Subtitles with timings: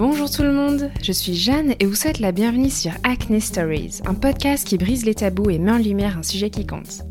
[0.00, 4.00] Bonjour tout le monde, je suis Jeanne et vous souhaite la bienvenue sur Acne Stories,
[4.06, 7.02] un podcast qui brise les tabous et met en lumière un sujet qui compte.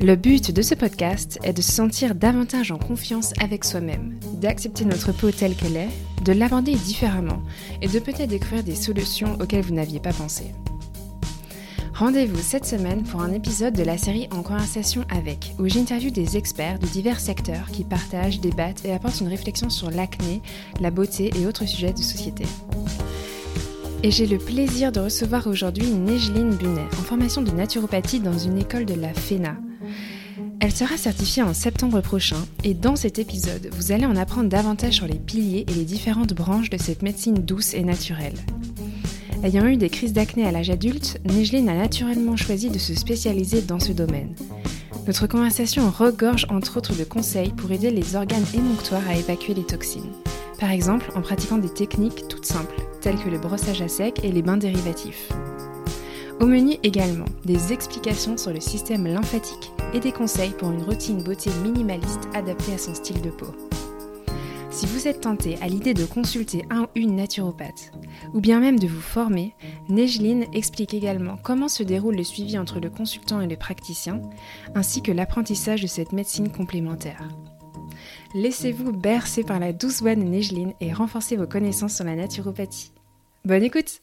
[0.00, 4.86] Le but de ce podcast est de se sentir davantage en confiance avec soi-même, d'accepter
[4.86, 5.90] notre peau telle qu'elle est,
[6.24, 7.42] de l'aborder différemment
[7.82, 10.44] et de peut-être découvrir des solutions auxquelles vous n'aviez pas pensé.
[11.98, 16.36] Rendez-vous cette semaine pour un épisode de la série En conversation avec, où j'interviewe des
[16.36, 20.42] experts de divers secteurs qui partagent, débattent et apportent une réflexion sur l'acné,
[20.78, 22.44] la beauté et autres sujets de société.
[24.02, 28.58] Et j'ai le plaisir de recevoir aujourd'hui Négeline Bunet, en formation de naturopathie dans une
[28.58, 29.56] école de la FENA.
[30.60, 34.96] Elle sera certifiée en septembre prochain et dans cet épisode, vous allez en apprendre davantage
[34.96, 38.36] sur les piliers et les différentes branches de cette médecine douce et naturelle.
[39.42, 43.62] Ayant eu des crises d'acné à l'âge adulte, Nejlin a naturellement choisi de se spécialiser
[43.62, 44.34] dans ce domaine.
[45.06, 49.64] Notre conversation regorge entre autres de conseils pour aider les organes émonctoires à évacuer les
[49.64, 50.12] toxines.
[50.58, 54.32] Par exemple, en pratiquant des techniques toutes simples, telles que le brossage à sec et
[54.32, 55.28] les bains dérivatifs.
[56.40, 61.22] Au menu également, des explications sur le système lymphatique et des conseils pour une routine
[61.22, 63.54] beauté minimaliste adaptée à son style de peau.
[64.70, 67.92] Si vous êtes tenté à l'idée de consulter un ou une naturopathe,
[68.34, 69.54] ou bien même de vous former,
[69.88, 74.20] Nejline explique également comment se déroule le suivi entre le consultant et le praticien,
[74.74, 77.28] ainsi que l'apprentissage de cette médecine complémentaire.
[78.34, 82.92] Laissez-vous bercer par la douce voix de Nejline et renforcez vos connaissances sur la naturopathie.
[83.44, 84.02] Bonne écoute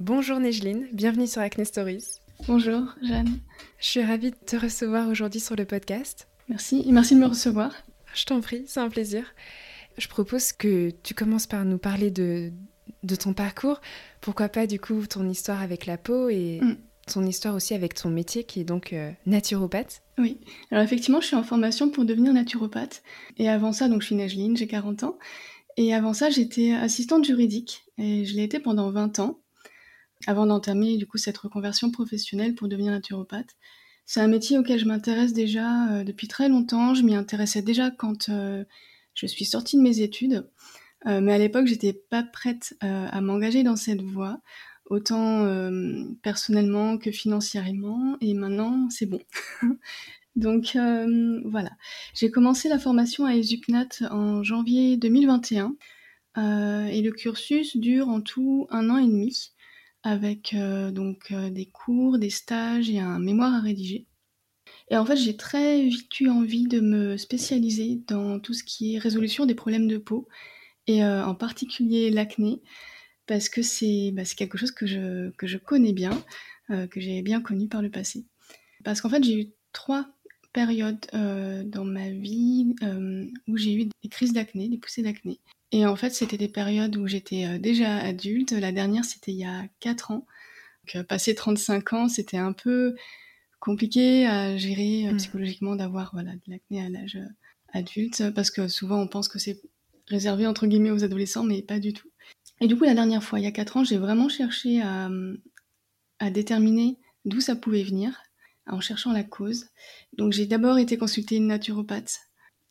[0.00, 2.20] Bonjour Nejline, bienvenue sur Acne Stories.
[2.46, 3.38] Bonjour Jeanne.
[3.78, 6.28] Je suis ravie de te recevoir aujourd'hui sur le podcast.
[6.48, 7.72] Merci et merci de me recevoir.
[8.16, 9.34] Je t'en prie, c'est un plaisir.
[9.98, 12.50] Je propose que tu commences par nous parler de,
[13.02, 13.80] de ton parcours.
[14.22, 16.76] Pourquoi pas du coup ton histoire avec la peau et mm.
[17.12, 20.02] ton histoire aussi avec ton métier qui est donc euh, naturopathe.
[20.18, 23.02] Oui, alors effectivement je suis en formation pour devenir naturopathe.
[23.36, 25.18] Et avant ça, donc je suis Nageline, j'ai 40 ans.
[25.76, 29.40] Et avant ça, j'étais assistante juridique et je l'ai été pendant 20 ans
[30.26, 33.56] avant d'entamer du coup cette reconversion professionnelle pour devenir naturopathe.
[34.06, 36.94] C'est un métier auquel je m'intéresse déjà euh, depuis très longtemps.
[36.94, 38.64] Je m'y intéressais déjà quand euh,
[39.14, 40.48] je suis sortie de mes études.
[41.06, 44.40] Euh, mais à l'époque, j'étais pas prête à m'engager dans cette voie,
[44.86, 45.46] autant
[46.22, 48.16] personnellement que financièrement.
[48.20, 49.20] Et maintenant, c'est bon.
[50.36, 50.76] Donc
[51.44, 51.70] voilà.
[52.14, 55.74] J'ai commencé la formation à ESUCNAT en janvier 2021.
[56.36, 59.52] et le cursus dure en tout un an et demi
[60.06, 64.06] avec euh, donc euh, des cours, des stages et un mémoire à rédiger.
[64.88, 68.94] Et en fait, j'ai très vite eu envie de me spécialiser dans tout ce qui
[68.94, 70.28] est résolution des problèmes de peau,
[70.86, 72.62] et euh, en particulier l'acné,
[73.26, 76.12] parce que c'est bah, quelque chose que je, que je connais bien,
[76.68, 78.26] que j'ai bien connu par le passé.
[78.84, 80.06] Parce qu'en fait, j'ai eu trois
[80.52, 82.74] périodes dans ma vie
[83.48, 85.40] où j'ai eu des crises d'acné, des poussées d'acné.
[85.72, 88.52] Et en fait, c'était des périodes où j'étais euh, déjà adulte.
[88.52, 90.26] La dernière, c'était il y a 4 ans.
[90.84, 92.94] Donc, euh, passé 35 ans, c'était un peu
[93.58, 95.16] compliqué à gérer euh, mmh.
[95.16, 97.18] psychologiquement d'avoir voilà, de l'acné à l'âge
[97.72, 99.60] adulte, parce que souvent on pense que c'est
[100.06, 102.08] réservé entre guillemets aux adolescents, mais pas du tout.
[102.60, 105.10] Et du coup, la dernière fois, il y a 4 ans, j'ai vraiment cherché à,
[106.20, 108.22] à déterminer d'où ça pouvait venir,
[108.66, 109.66] en cherchant la cause.
[110.16, 112.18] Donc j'ai d'abord été consulter une naturopathe.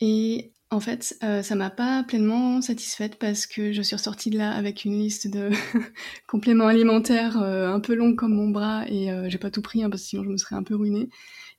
[0.02, 4.38] Et en fait, euh, ça m'a pas pleinement satisfaite parce que je suis ressortie de
[4.38, 5.52] là avec une liste de
[6.28, 9.84] compléments alimentaires euh, un peu longue comme mon bras et euh, j'ai pas tout pris
[9.84, 11.10] hein, parce que sinon je me serais un peu ruinée.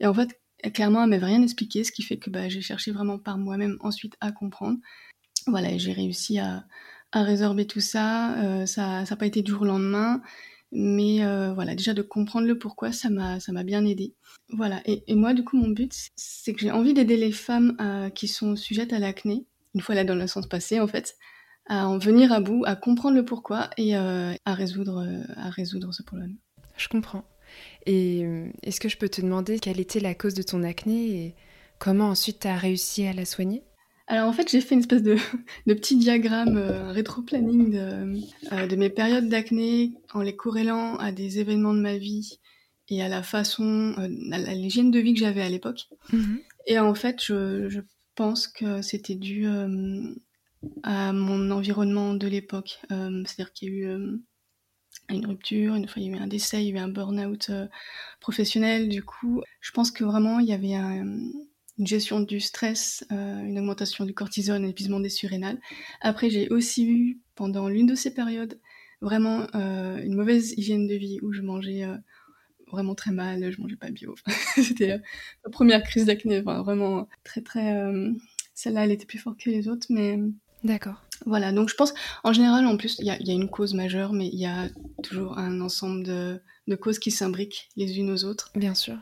[0.01, 0.41] Et en fait,
[0.75, 3.77] clairement, elle m'avait rien expliqué, ce qui fait que bah, j'ai cherché vraiment par moi-même
[3.81, 4.79] ensuite à comprendre.
[5.47, 6.65] Voilà, j'ai réussi à,
[7.15, 8.67] résorber tout ça.
[8.67, 10.21] ça n'a pas été du jour au lendemain.
[10.73, 14.15] Mais euh, voilà, déjà de comprendre le pourquoi, ça m'a, ça m'a bien aidé.
[14.51, 18.11] Voilà, et, moi, du coup, mon but, c'est que j'ai envie d'aider les femmes euh,
[18.11, 21.17] qui sont sujettes à l'acné, une fois là dans le sens passé, en fait,
[21.67, 25.07] à en venir à bout, à comprendre le pourquoi et euh, à, résoudre,
[25.37, 26.37] à résoudre ce problème.
[26.77, 27.25] Je comprends.
[27.87, 28.25] Et
[28.63, 31.35] est-ce que je peux te demander quelle était la cause de ton acné et
[31.79, 33.63] comment ensuite tu as réussi à la soigner?
[34.09, 35.17] Alors en fait, j'ai fait une espèce de,
[35.67, 38.23] petit diagramme, euh, un rétro-planning de,
[38.53, 42.39] euh, de, mes périodes d'acné en les corrélant à des événements de ma vie
[42.89, 45.89] et à la façon, euh, à l'hygiène de vie que j'avais à l'époque.
[46.13, 46.41] Mhm.
[46.67, 47.81] Et en fait, je, je
[48.15, 49.47] pense que c'était dû
[50.83, 52.81] à mon environnement de l'époque.
[52.89, 54.21] C'est-à-dire qu'il y a eu
[55.11, 56.89] une rupture, une fois il y a eu un décès, il y a eu un
[56.89, 57.51] burn-out
[58.21, 58.89] professionnel.
[58.89, 61.05] Du coup, je pense que vraiment il y avait un
[61.79, 65.61] une gestion du stress, euh, une augmentation du cortisol, un épuisement des surrénales.
[66.01, 68.59] Après, j'ai aussi eu, pendant l'une de ces périodes,
[69.01, 71.97] vraiment euh, une mauvaise hygiène de vie où je mangeais euh,
[72.71, 74.15] vraiment très mal, je mangeais pas bio.
[74.57, 74.99] C'était
[75.45, 77.75] ma première crise d'acné, vraiment très très...
[78.55, 80.19] Celle-là, elle était plus forte que les autres, mais...
[80.65, 81.07] D'accord.
[81.25, 81.95] Voilà, donc je pense,
[82.25, 84.69] en général, en plus, il y, a une cause majeure, mais il y a
[85.03, 86.41] toujours un ensemble de,
[86.77, 88.51] causes qui s'imbriquent les unes aux autres.
[88.55, 88.99] Bien sûr.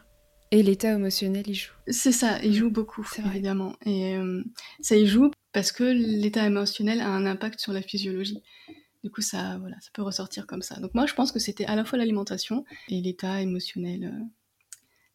[0.54, 1.72] Et l'état émotionnel, il joue.
[1.88, 3.74] C'est ça, il joue beaucoup, évidemment.
[3.84, 4.44] Et euh,
[4.80, 8.40] ça y joue parce que l'état émotionnel a un impact sur la physiologie.
[9.02, 10.78] Du coup, ça, voilà, ça peut ressortir comme ça.
[10.78, 14.24] Donc moi, je pense que c'était à la fois l'alimentation et l'état émotionnel, euh,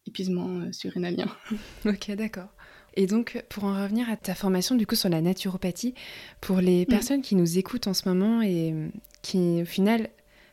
[0.08, 1.34] épuisement euh, surrénalien.
[1.86, 2.50] ok, d'accord.
[2.96, 5.94] Et donc, pour en revenir à ta formation du coup sur la naturopathie,
[6.42, 6.88] pour les mm.
[6.88, 8.90] personnes qui nous écoutent en ce moment et euh,
[9.22, 10.10] qui, au final,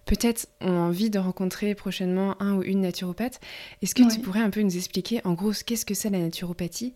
[0.07, 3.41] peut-être ont envie de rencontrer prochainement un ou une naturopathe,
[3.83, 6.95] est-ce que tu pourrais un peu nous expliquer en gros qu'est-ce que c'est la naturopathie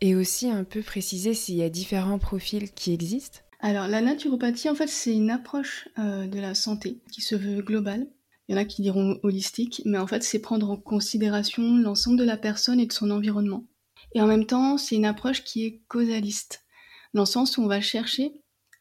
[0.00, 3.40] et aussi un peu préciser s'il y a différents profils qui existent?
[3.62, 7.60] Alors, la naturopathie, en fait, c'est une approche euh, de la santé qui se veut
[7.60, 8.06] globale.
[8.48, 12.18] Il y en a qui diront holistique, mais en fait, c'est prendre en considération l'ensemble
[12.18, 13.66] de la personne et de son environnement.
[14.14, 16.64] Et en même temps, c'est une approche qui est causaliste,
[17.12, 18.32] dans le sens où on va chercher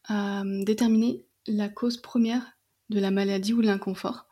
[0.06, 2.59] à euh, déterminer la cause première
[2.90, 4.28] de la maladie ou de l'inconfort.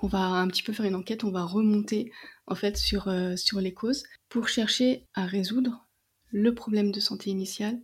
[0.00, 2.12] On va un petit peu faire une enquête, on va remonter
[2.46, 5.86] en fait sur, euh, sur les causes pour chercher à résoudre
[6.30, 7.80] le problème de santé initial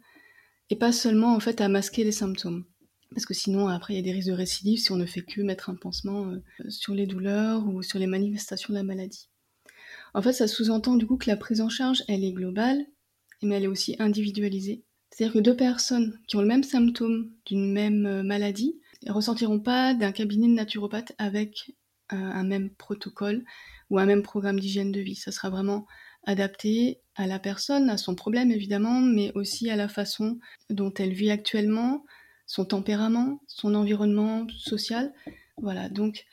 [0.71, 2.65] et pas seulement en fait à masquer les symptômes.
[3.11, 5.23] Parce que sinon, après, il y a des risques de récidive si on ne fait
[5.23, 9.29] que mettre un pansement euh, sur les douleurs ou sur les manifestations de la maladie.
[10.15, 12.85] En fait, ça sous-entend du coup que la prise en charge, elle est globale,
[13.43, 14.85] mais elle est aussi individualisée.
[15.11, 19.61] C'est-à-dire que deux personnes qui ont le même symptôme d'une même euh, maladie ne ressentiront
[19.61, 21.73] pas d'un cabinet de naturopathe avec
[22.13, 23.45] euh, un même protocole
[23.91, 25.15] ou un même programme d'hygiène de vie.
[25.15, 25.87] Ça sera vraiment
[26.27, 30.39] adapté à la personne, à son problème évidemment, mais aussi à la façon
[30.71, 32.05] dont elle vit actuellement,
[32.47, 35.13] son tempérament, son environnement social.
[35.59, 36.27] Voilà, donc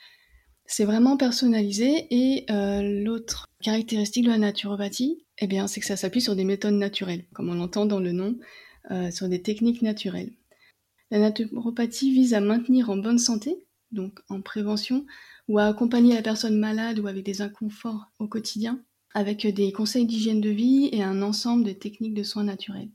[0.66, 5.96] c'est vraiment personnalisé et euh, l'autre caractéristique de la naturopathie, eh bien, c'est que ça
[5.96, 8.36] s'appuie sur des méthodes naturelles, comme on l'entend dans le nom,
[8.90, 10.32] euh, sur des techniques naturelles.
[11.12, 15.04] La naturopathie vise à maintenir en bonne santé, donc en prévention,
[15.46, 18.80] ou à accompagner la personne malade ou avec des inconforts au quotidien,
[19.12, 22.88] avec des conseils d'hygiène de vie et un ensemble de techniques de soins naturels.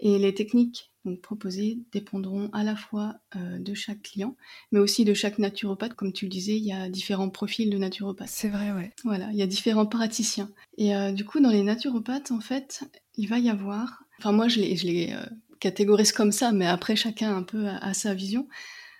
[0.00, 4.36] Et les techniques donc, proposées dépendront à la fois euh, de chaque client,
[4.70, 5.94] mais aussi de chaque naturopathe.
[5.94, 8.28] Comme tu le disais, il y a différents profils de naturopathes.
[8.28, 8.90] C'est vrai, ouais.
[9.02, 10.50] Voilà, il y a différents praticiens.
[10.76, 12.84] Et euh, du coup, dans les naturopathes, en fait,
[13.16, 14.04] il va y avoir.
[14.18, 15.24] Enfin, moi, je les euh,
[15.62, 18.48] catégorise comme ça, mais après, chacun un peu a, sa vision.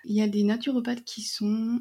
[0.05, 1.79] Il y a des naturopathes qui sont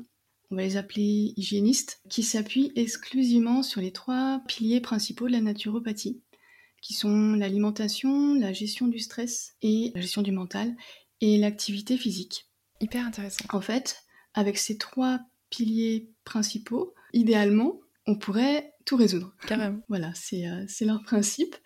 [0.50, 5.40] on va les appeler hygiénistes, qui s'appuient exclusivement sur les trois piliers principaux de la
[5.40, 6.20] naturopathie
[6.82, 10.75] qui sont l'alimentation, la gestion du stress et la gestion du mental
[11.23, 12.50] et l'activité physique.
[12.81, 13.46] Hyper intéressant.
[13.50, 14.02] En fait,
[14.34, 19.32] avec ces trois piliers principaux, idéalement, on pourrait tout résoudre.
[19.46, 19.81] Carrément.
[19.88, 21.56] voilà, c'est euh, leur principe.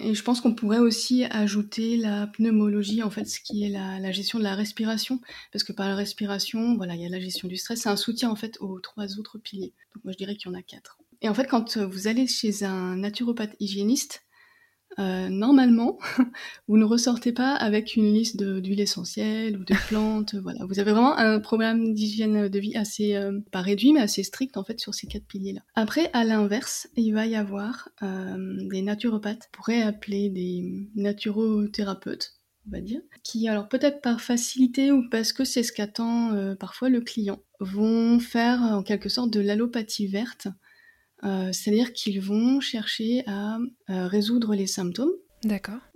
[0.00, 4.12] Et je pense qu'on pourrait aussi ajouter la pneumologie, en fait, ce qui est la,
[4.12, 5.20] gestion de la respiration,
[5.52, 7.96] parce que par la respiration, voilà, il y a la gestion du stress, c'est un
[7.96, 9.72] soutien en fait aux trois autres piliers.
[9.94, 10.98] Donc moi je dirais qu'il y en a quatre.
[11.22, 14.23] Et en fait, quand vous allez chez un naturopathe hygiéniste,
[14.98, 15.98] euh, normalement,
[16.68, 20.34] vous ne ressortez pas avec une liste d'huiles essentielles ou de plantes.
[20.42, 24.22] voilà, vous avez vraiment un programme d'hygiène de vie assez euh, pas réduit, mais assez
[24.22, 25.60] strict en fait sur ces quatre piliers-là.
[25.74, 32.40] Après, à l'inverse, il va y avoir euh, des naturopathes, on pourrait appeler des naturothérapeutes,
[32.66, 36.88] on va dire, qui alors peut-être par facilité ou parce que c'est ce qu'attend parfois
[36.88, 40.48] le client, vont faire en quelque sorte de l'allopathie verte
[41.22, 43.58] euh, c'est-à-dire qu'ils vont chercher à
[43.90, 45.12] euh, résoudre les symptômes,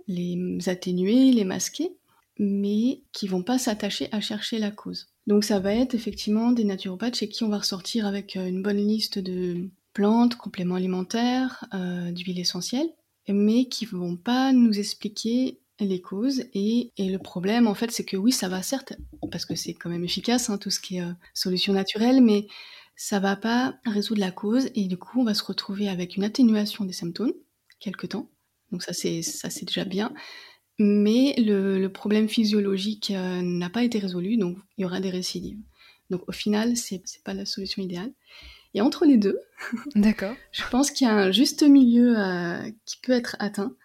[0.07, 1.91] les atténuer, les masquer,
[2.37, 5.07] mais qui vont pas s'attacher à chercher la cause.
[5.27, 8.63] Donc ça va être effectivement des naturopathes chez qui on va ressortir avec euh, une
[8.63, 11.65] bonne liste de plantes, compléments alimentaires,
[12.11, 12.89] d'huiles essentielles,
[13.27, 18.15] mais qui vont pas nous expliquer les causes et, le problème en fait c'est que
[18.15, 18.93] oui ça va certes
[19.31, 22.47] parce que c'est quand même efficace hein, tout ce qui est solution naturelle mais
[23.01, 26.25] ça va pas résoudre la cause et du coup on va se retrouver avec une
[26.25, 27.31] atténuation des symptômes
[27.79, 28.29] quelque temps.
[28.73, 30.13] Donc ça c'est ça c'est déjà bien.
[30.79, 35.59] Mais le, problème physiologique euh, n'a pas été résolu, donc il y aura des récidives.
[36.09, 38.11] Donc au final, c'est n'est pas la solution idéale.
[38.73, 39.39] Et entre les deux,
[39.95, 43.77] d'accord, je pense qu'il y a un juste milieu euh, qui peut être atteint.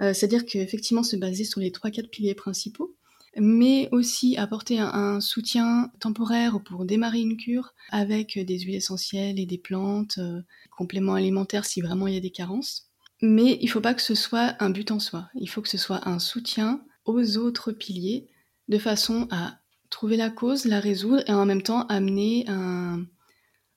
[0.00, 2.96] Euh, c'est-à-dire qu'effectivement se baser sur les trois quatre piliers principaux,
[3.36, 9.46] mais aussi apporter un, soutien temporaire pour démarrer une cure avec des huiles essentielles et
[9.46, 10.40] des plantes, euh,
[10.76, 12.88] compléments alimentaires si vraiment il y a des carences.
[13.22, 15.68] Mais il ne faut pas que ce soit un but en soi, il faut que
[15.68, 18.28] ce soit un soutien aux autres piliers
[18.68, 19.58] de façon à
[19.90, 23.04] trouver la cause, la résoudre et en même temps amener un,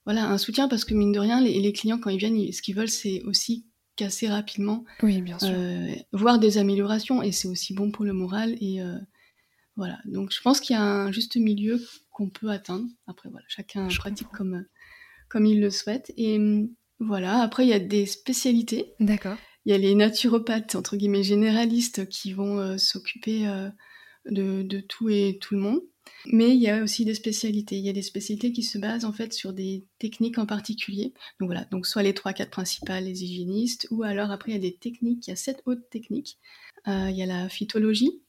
[0.05, 2.61] voilà, un soutien parce que mine de rien, les, les clients quand ils viennent, ce
[2.61, 5.49] qu'ils veulent c'est aussi casser rapidement, oui, bien sûr.
[5.51, 8.97] Euh, voir des améliorations et c'est aussi bon pour le moral et, euh,
[9.75, 12.87] Voilà, donc je pense qu'il y a un juste milieu qu'on peut atteindre.
[13.07, 14.65] Après, voilà, chacun pratique comme,
[15.29, 16.13] comme il le souhaite.
[16.15, 18.93] Et hum, voilà, après, il y a des spécialités.
[18.99, 19.37] D'accord.
[19.65, 23.69] Il y a les naturopathes, entre guillemets, généralistes qui vont euh, s'occuper euh,
[24.29, 25.81] de, de, tout et tout le monde.
[26.25, 27.77] Mais il y a aussi des spécialités.
[27.77, 31.13] Il y a des spécialités qui se basent en fait sur des techniques en particulier.
[31.39, 34.57] Donc voilà, donc soit les trois, quatre principales, les hygiénistes, ou alors après il y
[34.57, 36.37] a des techniques, il y a sept autres techniques.
[36.87, 38.22] Euh, il y a la phytologie,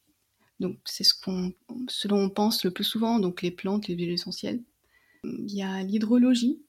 [0.60, 1.52] donc c'est ce qu'on,
[1.88, 4.62] ce dont on pense le plus souvent, donc les plantes, les huiles essentielles.
[5.24, 6.62] Il y a l'hydrologie,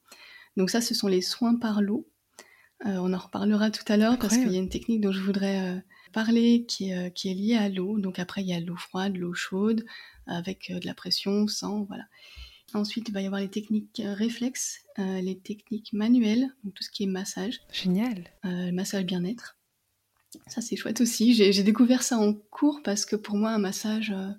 [0.58, 2.08] donc ça ce sont les soins par l'eau.
[2.86, 5.22] Euh, on en reparlera tout à l'heure parce qu'il y a une technique dont je
[5.22, 5.80] voudrais euh,
[6.14, 8.00] parler qui est, qui est liée à l'eau.
[8.00, 9.86] Donc après il y a l'eau froide, l'eau chaude,
[10.28, 12.04] avec de la pression, sans, voilà.
[12.74, 17.04] Ensuite, il va y avoir les techniques réflexes, les techniques manuelles, donc tout ce qui
[17.04, 17.62] est massage.
[17.72, 18.26] Génial.
[18.74, 19.56] massage bien-être.
[20.48, 21.34] Ça, c'est chouette aussi.
[21.34, 24.30] J'ai découvert ça en cours parce que pour moi, un massage, euh,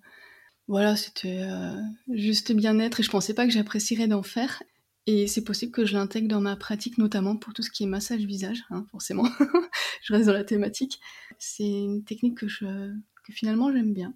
[0.68, 4.62] voilà, c'était euh, juste bien-être et je pensais pas que j'apprécierais d'en faire.
[5.06, 7.86] Et c'est possible que je l'intègre dans ma pratique, notamment pour tout ce qui est
[7.86, 9.28] massage visage, hein, forcément.
[10.02, 10.98] je reste dans la thématique.
[11.38, 12.92] C'est une technique que, je,
[13.24, 14.14] que finalement j'aime bien.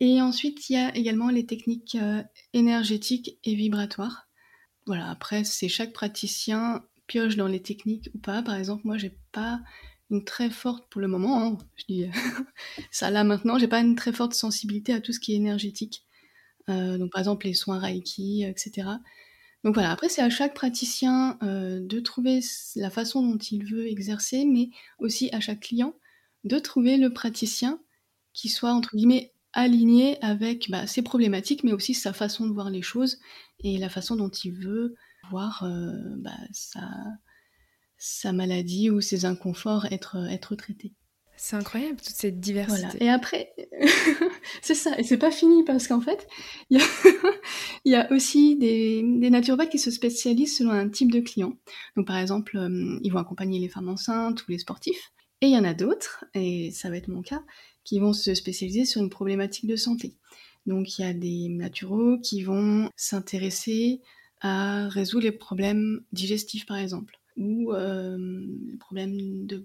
[0.00, 4.28] Et ensuite, il y a également les techniques euh, énergétiques et vibratoires.
[4.86, 8.42] Voilà, après, c'est chaque praticien pioche dans les techniques ou pas.
[8.42, 9.60] Par exemple, moi, j'ai pas
[10.26, 11.42] très forte pour le moment.
[11.42, 11.58] Hein.
[11.76, 12.06] je dis
[12.90, 16.04] ça là maintenant, j'ai pas une très forte sensibilité à tout ce qui est énergétique.
[16.68, 18.88] Euh, donc par exemple les soins Reiki, etc.
[19.64, 22.40] Donc voilà, après c'est à chaque praticien euh, de trouver
[22.76, 25.94] la façon dont il veut exercer, mais aussi à chaque client
[26.44, 27.80] de trouver le praticien
[28.32, 32.70] qui soit entre guillemets aligné avec bah, ses problématiques, mais aussi sa façon de voir
[32.70, 33.20] les choses
[33.60, 34.94] et la façon dont il veut
[35.30, 36.80] voir euh, bah, sa,
[38.04, 40.92] sa maladie ou ses inconforts être, être traités.
[41.36, 42.88] C'est incroyable toute cette diversité.
[42.98, 43.04] Voilà.
[43.04, 43.54] Et après,
[44.62, 46.26] c'est ça, et c'est pas fini parce qu'en fait,
[46.70, 46.80] il
[47.84, 51.56] y, a, aussi des, des naturopathes qui se spécialisent selon un type de client.
[51.96, 55.12] Donc par exemple, euh, ils vont accompagner les femmes enceintes ou les sportifs.
[55.40, 57.44] Et il y en a d'autres, et ça va être mon cas,
[57.84, 60.16] qui vont se spécialiser sur une problématique de santé.
[60.66, 64.00] Donc il y a des naturaux qui vont s'intéresser
[64.40, 68.18] à résoudre les problèmes digestifs par exemple ou euh,
[68.66, 69.64] les problèmes de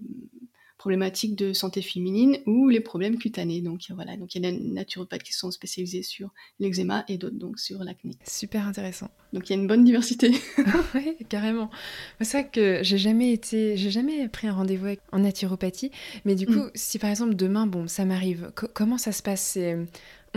[0.78, 3.60] problématiques de santé féminine ou les problèmes cutanés.
[3.60, 7.36] Donc voilà, donc il y a des naturopathes qui sont spécialisés sur l'eczéma et d'autres
[7.36, 8.12] donc sur l'acné.
[8.24, 9.10] Super intéressant.
[9.32, 10.30] Donc il y a une bonne diversité.
[10.94, 11.68] oui, carrément.
[12.20, 15.90] C'est vrai que j'ai jamais été, j'ai jamais pris un rendez-vous en naturopathie,
[16.24, 16.54] mais du mm.
[16.54, 19.58] coup, si par exemple demain, bon, ça m'arrive, comment ça se passe?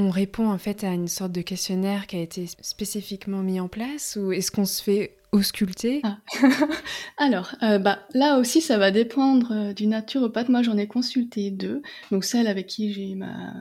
[0.02, 3.68] On répond en fait à une sorte de questionnaire qui a été spécifiquement mis en
[3.68, 6.02] place ou est-ce qu'on se fait ausculter?
[6.04, 6.20] Ah.
[7.18, 10.50] Alors, euh, bah, là aussi, ça va dépendre euh, du naturopathe.
[10.50, 11.82] Moi, j'en ai consulté deux.
[12.12, 13.54] Donc, celle avec qui j'ai eu ma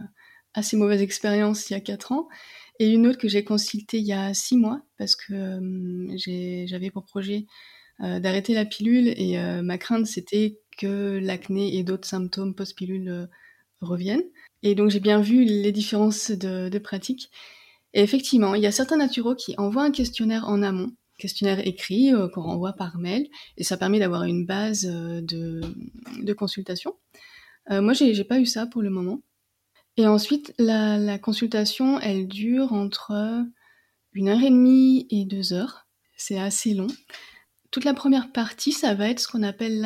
[0.55, 2.27] assez mauvaise expérience il y a quatre ans,
[2.81, 6.91] et une autre que j'ai consultée il y a six mois, parce que euh, j'avais
[6.91, 7.47] pour projet
[8.01, 13.29] d'arrêter la pilule, et ma crainte, c'était que l'acné et d'autres symptômes post-pilule
[13.83, 14.25] reviennent.
[14.62, 17.31] Et donc, j'ai bien vu les différences de, de pratique.
[17.95, 22.14] Et effectivement, il y a certains naturaux qui envoient un questionnaire en amont, questionnaire écrit
[22.14, 25.61] euh, qu'on renvoie par mail, et ça permet d'avoir une base euh, de,
[26.23, 26.97] de, consultation.
[27.71, 29.23] Euh, moi, j'ai pas eu ça pour le moment.
[29.97, 33.45] Et ensuite, la, la, consultation, elle dure entre
[34.12, 35.87] une heure et demie et deux heures.
[36.17, 36.87] C'est assez long.
[37.71, 39.81] Toute la première partie, ça va être ce qu'on appelle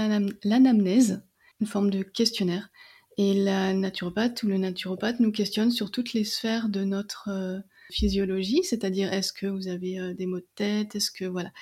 [0.45, 1.23] l'anamnèse,
[1.61, 2.69] une forme de questionnaire.
[3.17, 7.61] Et la naturopathe ou le naturopathe nous questionne sur toutes les sphères de notre euh,
[7.93, 11.53] physiologie, c'est-à-dire est-ce que vous avez euh, des maux de tête, est-ce que voilà,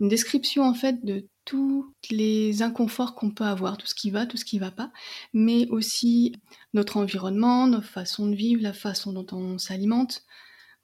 [0.00, 4.26] une description en fait de tous les inconforts qu'on peut avoir, tout ce qui va,
[4.26, 4.90] tout ce qui va pas,
[5.32, 6.34] mais aussi
[6.74, 10.24] notre environnement, notre façon de vivre, la façon dont on s'alimente.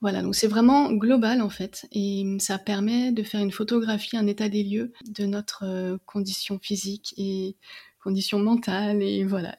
[0.00, 4.26] Voilà, donc c'est vraiment global en fait, et ça permet de faire une photographie, un
[4.26, 7.56] état des lieux de notre euh, condition physique et
[8.02, 9.56] condition mentale, et voilà.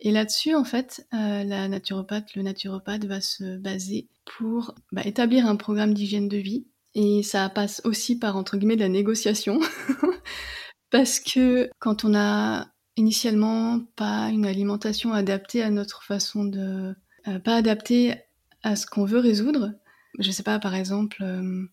[0.00, 5.46] Et là-dessus, en fait, euh, la naturopathe, le naturopathe va se baser pour bah, établir
[5.46, 6.66] un programme d'hygiène de vie.
[6.94, 9.60] Et ça passe aussi par, entre guillemets, de la négociation.
[10.90, 16.94] Parce que quand on a initialement pas une alimentation adaptée à notre façon de...
[17.28, 18.14] Euh, pas adaptée
[18.62, 19.72] à ce qu'on veut résoudre,
[20.18, 21.66] je sais pas, par exemple, euh,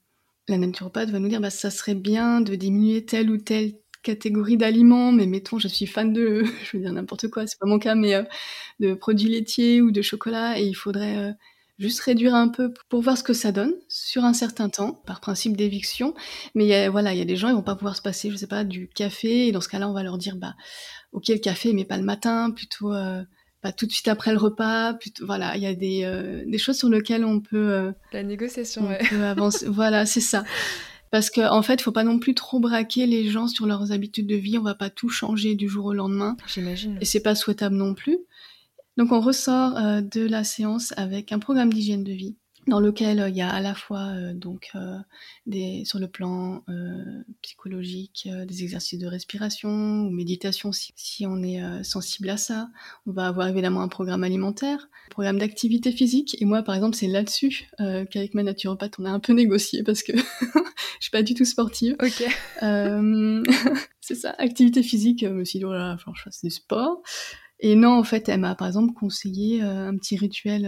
[0.47, 4.57] la naturopathe va nous dire, bah, ça serait bien de diminuer tel ou tel catégorie
[4.57, 7.79] d'aliments, mais mettons, je suis fan de, je veux dire n'importe quoi, c'est pas mon
[7.79, 8.23] cas, mais euh,
[8.79, 11.31] de produits laitiers ou de chocolat, et il faudrait euh,
[11.79, 15.21] juste réduire un peu pour voir ce que ça donne sur un certain temps, par
[15.21, 16.13] principe d'éviction.
[16.53, 18.29] Mais y a, voilà, il y a des gens, ils vont pas pouvoir se passer,
[18.29, 20.53] je sais pas, du café, et dans ce cas-là, on va leur dire, bah,
[21.13, 23.23] ok, le café, mais pas le matin, plutôt euh,
[23.61, 24.93] pas tout de suite après le repas.
[24.93, 27.93] Plutôt, voilà, il y a des, des choses sur lesquelles on peut.
[28.11, 29.65] La négociation, on peut avancer.
[29.69, 30.43] voilà, c'est ça.
[31.13, 33.91] Parce qu'en en fait, il faut pas non plus trop braquer les gens sur leurs
[33.91, 34.57] habitudes de vie.
[34.57, 36.35] On va pas tout changer du jour au lendemain.
[36.47, 36.97] J'imagine.
[37.01, 38.17] Et c'est pas souhaitable non plus.
[38.97, 42.35] Donc on ressort de la séance avec un programme d'hygiène de vie
[42.67, 44.97] dans lequel euh, il y a à la fois euh, donc euh,
[45.45, 46.63] des sur le plan
[47.41, 52.69] psychologique des exercices de respiration ou méditation si, si on est sensible à ça.
[53.05, 56.95] On va avoir évidemment un programme alimentaire, un programme d'activité physique et moi par exemple
[56.95, 61.23] c'est là-dessus qu'avec ma naturopathe on a un peu négocié parce que je suis pas
[61.23, 61.95] du tout sportive.
[62.01, 62.23] Ok.
[64.01, 65.21] c'est ça, activité physique.
[65.21, 67.01] Je me suis dit oh là, je fasse du sport.
[67.59, 70.65] Et non, en fait, elle m'a par exemple conseillé un petit rituel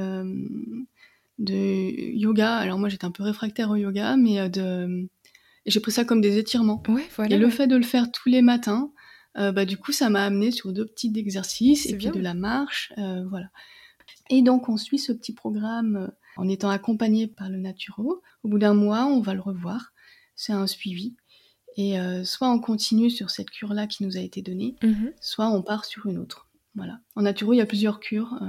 [1.39, 2.55] de yoga.
[2.55, 5.09] Alors moi j'étais un peu réfractaire au yoga, mais euh, de
[5.65, 6.81] j'ai pris ça comme des étirements.
[6.87, 8.91] Ouais, voilà, et le fait de le faire tous les matins,
[9.37, 12.33] euh, bah du coup ça m'a amené sur deux petits exercices et puis de la
[12.33, 13.47] marche, euh, voilà.
[14.29, 18.21] Et donc on suit ce petit programme en étant accompagné par le naturo.
[18.43, 19.93] Au bout d'un mois, on va le revoir.
[20.35, 21.15] C'est un suivi.
[21.77, 25.11] Et soit on continue sur cette cure-là qui nous a été donnée, mhm.
[25.19, 26.47] soit on part sur une autre.
[26.73, 26.99] Voilà.
[27.15, 28.39] En naturo, il y a plusieurs cures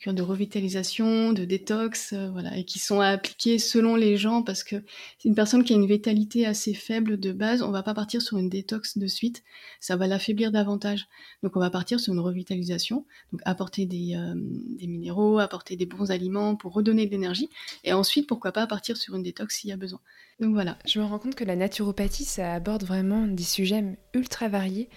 [0.00, 4.64] cures de revitalisation, de détox, euh, voilà, et qui sont appliquées selon les gens parce
[4.64, 4.76] que
[5.18, 8.22] c'est une personne qui a une vitalité assez faible de base, on va pas partir
[8.22, 9.44] sur une détox de suite,
[9.78, 11.06] ça va l'affaiblir davantage.
[11.42, 15.86] Donc on va partir sur une revitalisation, donc apporter des, euh, des minéraux, apporter des
[15.86, 17.50] bons aliments pour redonner de l'énergie,
[17.84, 20.00] et ensuite pourquoi pas partir sur une détox s'il y a besoin.
[20.40, 20.78] Donc voilà.
[20.86, 24.88] Je me rends compte que la naturopathie, ça aborde vraiment des sujets ultra variés.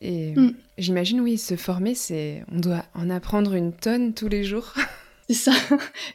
[0.00, 0.54] Et mm.
[0.78, 4.72] j'imagine, oui, se former, c'est, on doit en apprendre une tonne tous les jours.
[5.28, 5.52] C'est ça.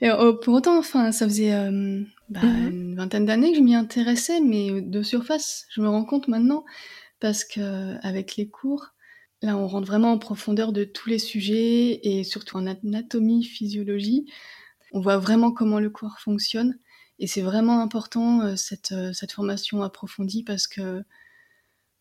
[0.01, 2.69] Et oh, pour autant, enfin, ça faisait euh, bah, mm-hmm.
[2.69, 6.63] une vingtaine d'années que je m'y intéressais, mais de surface, je me rends compte maintenant,
[7.19, 8.93] parce que avec les cours,
[9.41, 14.31] là, on rentre vraiment en profondeur de tous les sujets et surtout en anatomie, physiologie.
[14.93, 16.77] On voit vraiment comment le corps fonctionne,
[17.19, 21.03] et c'est vraiment important euh, cette, euh, cette formation approfondie parce que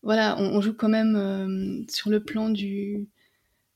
[0.03, 3.07] voilà, on, joue quand même euh, sur le plan du,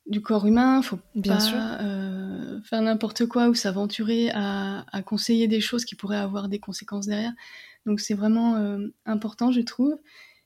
[0.07, 0.81] du corps humain.
[0.81, 1.57] Faut Bien pas sûr.
[1.59, 7.05] Euh, faire n'importe quoi ou s'aventurer à, conseiller des choses qui pourraient avoir des conséquences
[7.05, 7.33] derrière.
[7.85, 9.95] Donc c'est vraiment euh, important, je trouve.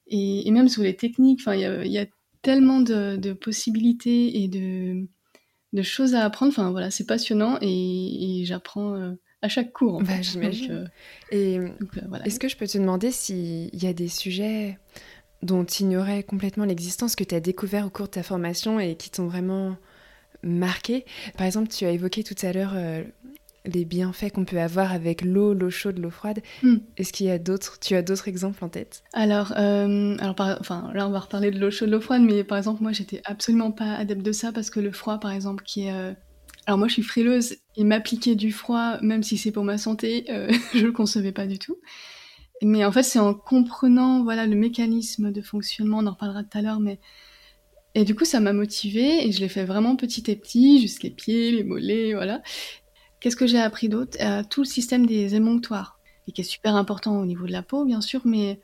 [0.08, 2.06] Et, même sur les techniques, il y a,
[2.42, 5.08] tellement de, possibilités et de,
[5.74, 6.52] de, choses à apprendre.
[6.52, 10.02] Enfin voilà, c'est passionnant et, j'apprends à chaque cours.
[10.04, 10.89] Bah, J'imagine.
[11.32, 11.60] et
[12.26, 14.78] est-ce que je peux te demander s'il y a des sujets
[15.41, 18.95] dont tu ignorais complètement l'existence, que tu as découvert au cours de ta formation et
[18.95, 19.78] qui t'ont vraiment
[20.43, 21.06] marqué.
[21.38, 23.04] Par exemple, tu as évoqué tout à l'heure euh,
[23.65, 26.41] les bienfaits qu'on peut avoir avec l'eau, l'eau chaude, l'eau froide.
[26.63, 26.78] Hmm.
[26.97, 29.04] Est-ce qu'il y a d'autres Tu as d'autres exemples en tête?
[29.13, 32.58] Alors, euh, alors enfin, là, on va reparler de l'eau chaude, l'eau froide, mais par
[32.58, 35.88] exemple, moi, j'étais absolument pas adepte de ça parce que le froid, par exemple, qui
[35.88, 36.13] est euh,
[36.65, 40.25] alors moi je suis frileuse et m'appliquer du froid, même si c'est pour ma santé,
[40.75, 41.78] je le concevais pas du tout.
[42.62, 46.58] Mais en fait, c'est en comprenant voilà le mécanisme de fonctionnement, on en reparlera tout
[46.58, 47.00] à l'heure, mais
[47.95, 51.04] et du coup, ça m'a motivée et je l'ai fait vraiment petit à petit, juste
[51.04, 52.41] les pieds, les mollets, voilà.
[53.19, 54.17] Qu'est-ce que j'ai appris d'autre?
[54.22, 57.63] Euh, Tout le système des émonctoires, et qui est super important au niveau de la
[57.63, 58.62] peau, bien sûr, mais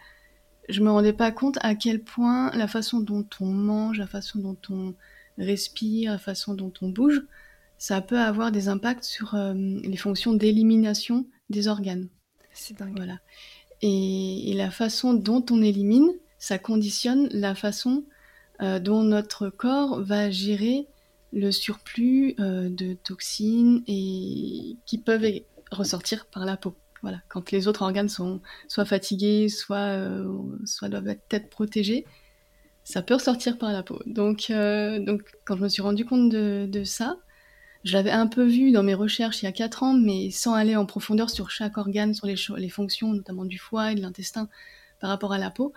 [0.70, 4.40] je me rendais pas compte à quel point la façon dont on mange, la façon
[4.40, 4.94] dont on
[5.38, 7.24] respire, la façon dont on bouge,
[7.78, 12.08] ça peut avoir des impacts sur euh, les fonctions d'élimination des organes.
[12.54, 12.96] C'est dingue.
[12.96, 13.20] Voilà.
[13.82, 18.04] Et, la façon dont on élimine, ça conditionne la façon
[18.62, 20.88] euh, dont notre corps va gérer
[21.34, 25.26] le surplus euh, de toxines et qui peuvent
[25.72, 26.76] ressortir par la peau.
[27.02, 30.26] Voilà, quand les autres organes sont soit fatigués, soit, euh,
[30.84, 32.06] doivent être protégés,
[32.84, 34.00] ça peut ressortir par la peau.
[34.06, 37.18] Donc, quand je me suis rendu compte de ça,
[37.86, 40.56] je l'avais un peu vu dans mes recherches il y a 4 ans, mais sans
[40.56, 44.50] aller en profondeur sur chaque organe, sur les, fonctions, notamment du foie et de l'intestin
[45.00, 45.72] par rapport à la peau.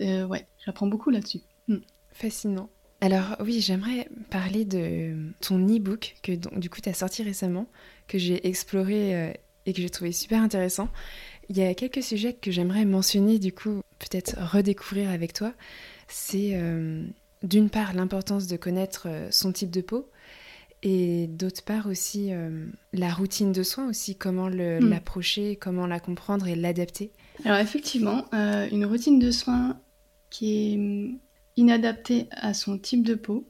[0.00, 1.40] Euh, ouais, j'apprends beaucoup là-dessus.
[1.68, 1.78] Hmm.
[2.10, 2.68] Fascinant.
[3.00, 7.68] Alors oui, j'aimerais parler de ton e-book que du coup tu as sorti récemment,
[8.08, 9.32] que j'ai exploré euh,
[9.64, 10.88] et que j'ai trouvé super intéressant.
[11.48, 15.52] Il y a quelques sujets que j'aimerais mentionner du coup, peut-être redécouvrir avec toi.
[16.08, 17.06] C'est euh,
[17.44, 20.10] d'une part l'importance de connaître son type de peau,
[20.82, 24.88] et d'autre part aussi euh, la routine de soins aussi, comment hmm.
[24.88, 27.12] l'approcher, comment la comprendre et l'adapter.
[27.44, 29.80] Alors effectivement, euh, une routine de soins
[30.30, 31.18] qui est hmm,
[31.56, 33.48] inadaptée à son type de peau,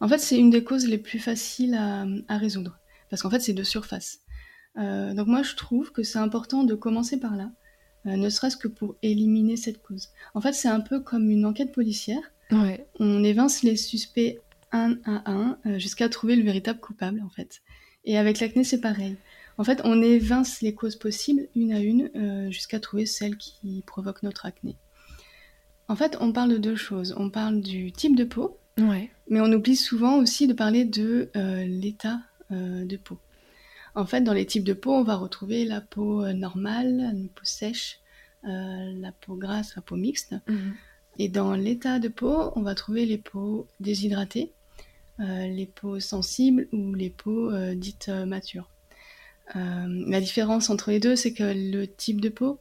[0.00, 2.78] en fait c'est une des causes les plus faciles à, résoudre,
[3.08, 4.20] parce qu'en fait c'est de surface.
[4.76, 7.50] Euh, donc moi je trouve que c'est important de commencer par là,
[8.04, 10.10] ne serait-ce que pour éliminer cette cause.
[10.34, 12.20] En fait c'est un peu comme une enquête policière.
[12.50, 12.86] Ouais.
[12.98, 14.38] On évince les suspects
[14.72, 17.62] un à un jusqu'à trouver le véritable coupable en fait.
[18.04, 19.16] Et avec l'acné, c'est pareil.
[19.58, 24.22] En fait, on évince les causes possibles une à une jusqu'à trouver celle qui provoque
[24.22, 24.76] notre acné.
[25.88, 27.14] En fait, on parle de deux choses.
[27.18, 29.10] On parle du type de peau, ouais.
[29.28, 33.18] mais on oublie souvent aussi de parler de l'état de peau.
[33.98, 37.28] En fait, dans les types de peau, on va retrouver la peau euh, normale, une
[37.28, 37.98] peau sèche,
[38.44, 40.36] euh, la peau grasse, la peau mixte.
[40.46, 40.74] Mhm.
[41.18, 44.57] Et dans l'état de peau, on va trouver les peaux déshydratées, euh,
[45.18, 48.70] les peaux sensibles ou les peaux dites matures.
[49.54, 52.60] la différence entre les deux, c'est que le type de peau,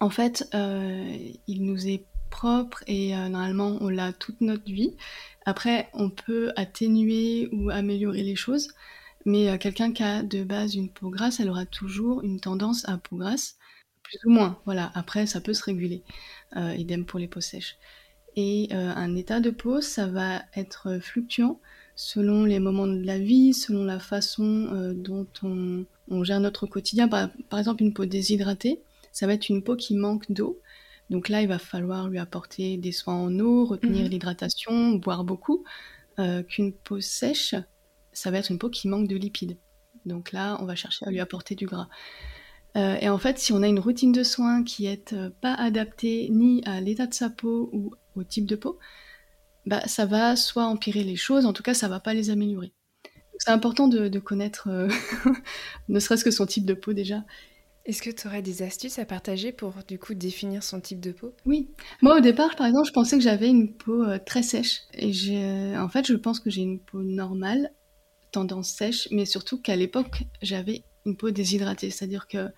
[0.00, 4.96] en fait, il nous est propre et normalement on l'a toute notre vie.
[5.44, 8.68] Après, on peut atténuer ou améliorer les choses.
[9.24, 12.88] Mais euh, quelqu'un qui a de base une peau grasse, elle aura toujours une tendance
[12.88, 13.56] à peau grasse,
[14.02, 14.60] plus ou moins.
[14.64, 14.90] Voilà.
[14.94, 16.02] Après, ça peut se réguler.
[16.56, 17.76] Euh, idem pour les peaux sèches.
[18.36, 21.60] Et euh, un état de peau, ça va être fluctuant
[21.94, 25.84] selon les moments de la vie, selon la façon dont on,
[26.24, 27.06] gère notre quotidien.
[27.06, 28.80] Par, exemple, une peau déshydratée,
[29.12, 30.58] ça va être une peau qui manque d'eau.
[31.10, 34.10] Donc là, il va falloir lui apporter des soins en eau, retenir mhm.
[34.10, 35.64] l'hydratation, boire beaucoup.
[36.48, 37.54] Qu'une peau sèche,
[38.12, 39.58] ça va être une peau qui manque de lipides.
[40.06, 41.88] Donc là, on va chercher à lui apporter du gras.
[42.76, 45.54] Euh, et en fait, si on a une routine de soins qui est euh, pas
[45.54, 48.78] adaptée ni à l'état de sa peau ou au type de peau,
[49.66, 52.72] bah, ça va soit empirer les choses, en tout cas, ça va pas les améliorer.
[53.38, 54.88] C'est important de, connaître, euh,
[55.88, 57.24] ne serait-ce que son type de peau déjà.
[57.84, 61.10] Est-ce que tu aurais des astuces à partager pour du coup définir son type de
[61.10, 61.34] peau?
[61.44, 61.68] Oui.
[62.00, 64.82] Moi au départ, par exemple, je pensais que j'avais une peau très sèche.
[64.94, 65.10] Et
[65.76, 67.72] en fait, je pense que j'ai une peau normale
[68.30, 71.90] tendance sèche, mais surtout qu'à l'époque, j'avais une peau déshydratée.
[71.90, 72.48] C'est-à-dire que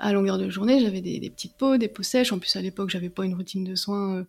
[0.00, 2.32] à longueur de journée, j'avais des, petites peaux, des peaux sèches.
[2.32, 4.24] En plus, à l'époque, j'avais pas une routine de soins euh,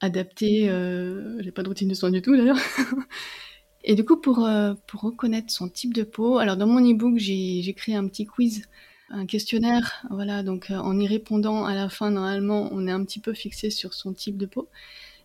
[0.00, 0.68] adaptée.
[0.68, 2.58] Euh, j'ai pas de routine de soins du tout d'ailleurs.
[3.84, 7.18] Et du coup, pour, euh, pour reconnaître son type de peau, alors dans mon e-book,
[7.18, 8.66] j'ai créé un petit quiz,
[9.10, 10.06] un questionnaire.
[10.10, 13.70] Voilà, donc en y répondant à la fin, normalement, on est un petit peu fixé
[13.70, 14.68] sur son type de peau.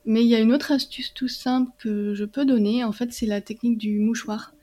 [0.05, 2.83] Mais il y a une autre astuce tout simple que je peux donner.
[2.83, 4.55] En fait, c'est la technique du mouchoir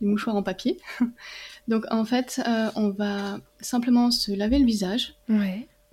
[0.00, 0.78] du mouchoir en papier.
[1.68, 5.14] Donc en fait, euh, on va simplement se laver le visage,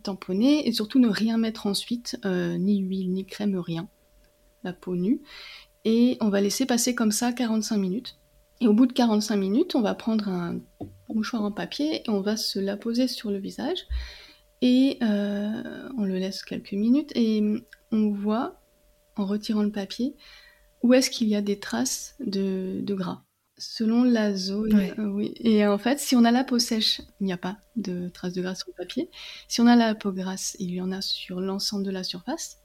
[0.04, 3.88] tamponner et surtout ne rien mettre ensuite, euh, ni huile, ni crème, rien.
[4.64, 5.22] La peau nue.
[5.86, 8.18] Et on va laisser passer comme ça 45 minutes.
[8.60, 10.60] Et au bout de 45 minutes, on va prendre un
[11.10, 13.86] mouchoir en papier et on va se la poser sur le visage.
[14.62, 17.44] Et euh, on le laisse quelques minutes et
[17.92, 18.60] on voit,
[19.16, 20.16] en retirant le papier,
[20.82, 23.27] où est-ce qu'il y a des traces de gras.
[23.60, 25.34] Selon la zone, euh, oui.
[25.40, 28.34] Et en fait, si on a la peau sèche, il n'y a pas de traces
[28.34, 29.10] de gras sur le papier.
[29.48, 32.60] Si on a la peau grasse, il y en a sur l'ensemble de la surface.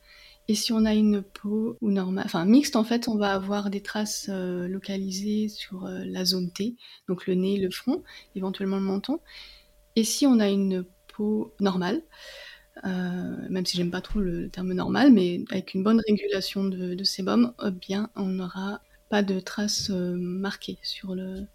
[0.48, 3.70] Et si on a une peau ou normale, enfin mixte, en fait, on va avoir
[3.70, 6.76] des traces euh, localisées sur euh, la zone T,
[7.08, 8.02] donc le nez, le front,
[8.34, 9.20] éventuellement le menton.
[9.96, 12.02] Et si on a une peau normale,
[12.84, 17.04] même si j'aime pas trop le, terme normal, mais avec une bonne régulation de, de
[17.04, 18.80] sébum, eh bien, on aura
[19.12, 21.46] pas de traces euh, marquées sur le.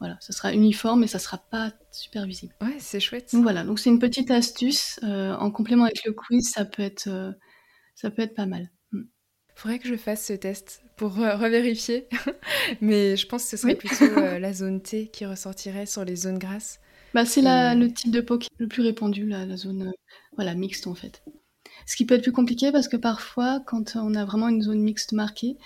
[0.00, 2.54] Voilà, ça sera uniforme et ça sera pas super visible.
[2.62, 3.34] Ouais, c'est chouette.
[3.34, 4.98] Donc voilà, donc c'est une petite astuce.
[5.02, 7.32] Euh, en complément avec le quiz, ça peut être, euh,
[7.94, 8.70] ça peut être pas mal.
[8.94, 9.08] Il mm.
[9.54, 12.08] Faudrait que je fasse ce test pour revérifier,
[12.80, 14.06] mais je pense que ce serait plutôt
[14.38, 16.80] la zone T qui ressortirait sur les zones grasses.
[17.12, 19.92] Bah, c'est le type de peau qui est le plus répandu, la, la zone
[20.36, 21.22] voilà, mixte en fait.
[21.84, 24.80] Ce qui peut être plus compliqué parce que parfois, quand on a vraiment une zone
[24.80, 25.58] mixte marquée,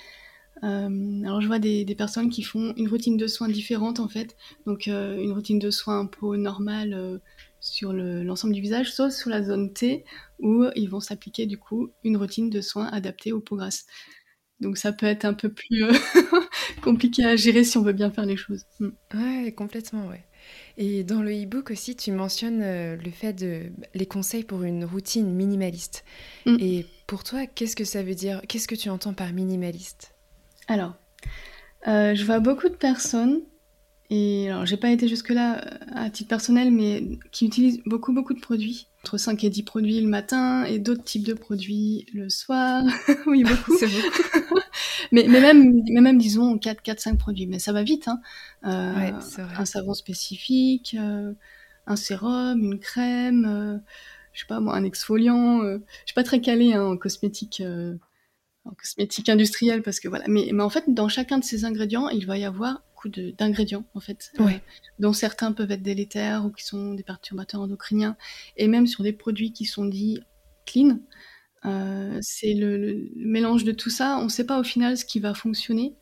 [0.62, 4.36] euh, alors je vois des, personnes qui font une routine de soins différente en fait,
[4.66, 7.18] donc euh, une routine de soins un peu normale euh,
[7.60, 10.04] sur l'ensemble du visage, sauf sur la zone T
[10.38, 13.86] où ils vont s'appliquer du coup une routine de soins adaptée aux peaux grasses.
[14.60, 15.84] Donc ça peut être un peu plus
[16.82, 18.64] compliqué à gérer si on veut bien faire les choses.
[18.78, 18.88] Mm.
[19.14, 20.24] Ouais, complètement, ouais.
[20.76, 25.30] Et dans le e-book aussi, tu mentionnes le fait de les conseils pour une routine
[25.34, 26.04] minimaliste.
[26.46, 26.56] Mm.
[26.60, 30.14] Et pour toi, qu'est-ce que ça veut dire Qu'est-ce que tu entends par minimaliste?
[30.70, 30.94] Alors,
[31.88, 33.40] euh, je vois beaucoup de personnes,
[34.08, 38.34] et alors j'ai pas été jusque-là euh, à titre personnel, mais qui utilisent beaucoup, beaucoup
[38.34, 38.86] de produits.
[39.02, 42.84] Entre 5 et 10 produits le matin et d'autres types de produits le soir.
[43.26, 43.76] oui, beaucoup.
[43.78, 44.60] C'est beaucoup.
[45.12, 47.48] mais, mais, même, mais même, disons, 4, 4, 5 produits.
[47.48, 48.06] Mais ça va vite.
[48.06, 48.20] Hein.
[48.64, 49.10] Euh,
[49.58, 50.94] un savon spécifique,
[51.86, 53.82] un sérum, une crème,
[54.32, 55.62] je sais pas moi, un exfoliant.
[55.62, 57.60] je suis pas très calée hein, en cosmétique
[58.64, 60.24] en cosmétique industrielle parce que voilà.
[60.28, 63.84] Mais, mais en fait, dans chacun de ces ingrédients, il va y avoir beaucoup d'ingrédients
[63.94, 64.50] en fait, euh,
[64.98, 68.16] dont certains peuvent être délétères ou qui sont des perturbateurs endocriniens,
[68.56, 70.20] et même sur des produits qui sont dits
[70.66, 70.98] clean.
[71.66, 74.18] Euh, c'est le, mélange de tout ça.
[74.18, 75.94] On ne sait pas au final ce qui va fonctionner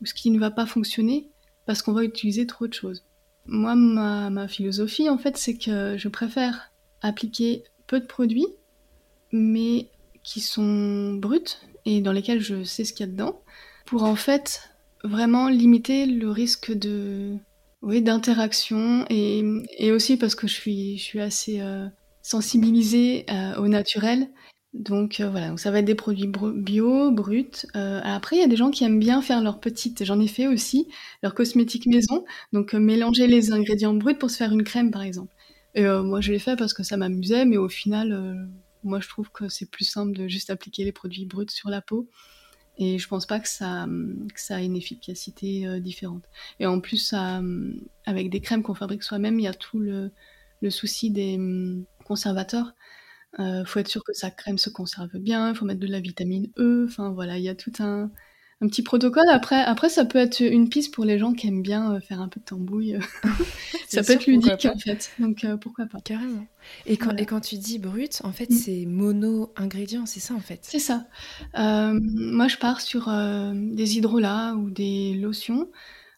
[0.00, 1.30] ou ce qui ne va pas fonctionner
[1.66, 3.04] parce qu'on va utiliser trop de choses.
[3.46, 8.46] Moi, ma, ma philosophie, en fait, c'est que je préfère appliquer peu de produits,
[9.32, 9.88] mais
[10.22, 13.40] qui sont bruts et dans lesquels je sais ce qu'il y a dedans,
[13.86, 14.70] pour en fait
[15.02, 17.36] vraiment limiter le risque de
[17.82, 19.42] oui, d'interaction et,
[19.78, 21.86] et, aussi parce que je suis, je suis assez euh,
[22.22, 24.28] sensibilisée euh, au naturel.
[24.74, 27.66] Donc euh, voilà, donc ça va être des produits bio, bruts.
[27.74, 30.46] Après, il y a des gens qui aiment bien faire leurs petites, j'en ai fait
[30.46, 30.88] aussi,
[31.22, 32.24] leurs cosmétiques maison.
[32.52, 35.34] Donc mélanger les ingrédients bruts pour se faire une crème par exemple.
[35.74, 38.48] Et moi je l'ai fait parce que ça m'amusait, mais au final,
[38.82, 41.80] moi je trouve que c'est plus simple de juste appliquer les produits bruts sur la
[41.80, 42.08] peau.
[42.78, 46.24] Et je pense pas que ça, que a une efficacité euh, différente.
[46.60, 47.42] Et en plus, ça,
[48.06, 50.10] avec des crèmes qu'on fabrique soi-même, il y a tout le,
[50.70, 51.38] souci des
[52.04, 52.72] conservateurs.
[53.38, 55.86] Il euh, faut être sûr que sa crème se conserve bien, il faut mettre de
[55.86, 56.86] la vitamine E.
[56.88, 58.10] Enfin voilà, il y a tout un,
[58.62, 59.28] un petit protocole.
[59.30, 62.20] Après, après, ça peut être une piste pour les gens qui aiment bien euh, faire
[62.20, 62.98] un peu de tambouille.
[63.88, 65.10] ça peut être ludique en fait.
[65.18, 66.46] Donc euh, pourquoi pas Carrément.
[66.86, 68.54] Et quand, et quand tu dis brut, en fait, mm.
[68.54, 70.60] c'est mono-ingrédients, c'est ça en fait?
[70.62, 71.06] C'est ça.
[71.58, 73.10] Euh, moi, je pars sur
[73.54, 75.70] des hydrolats ou des lotions.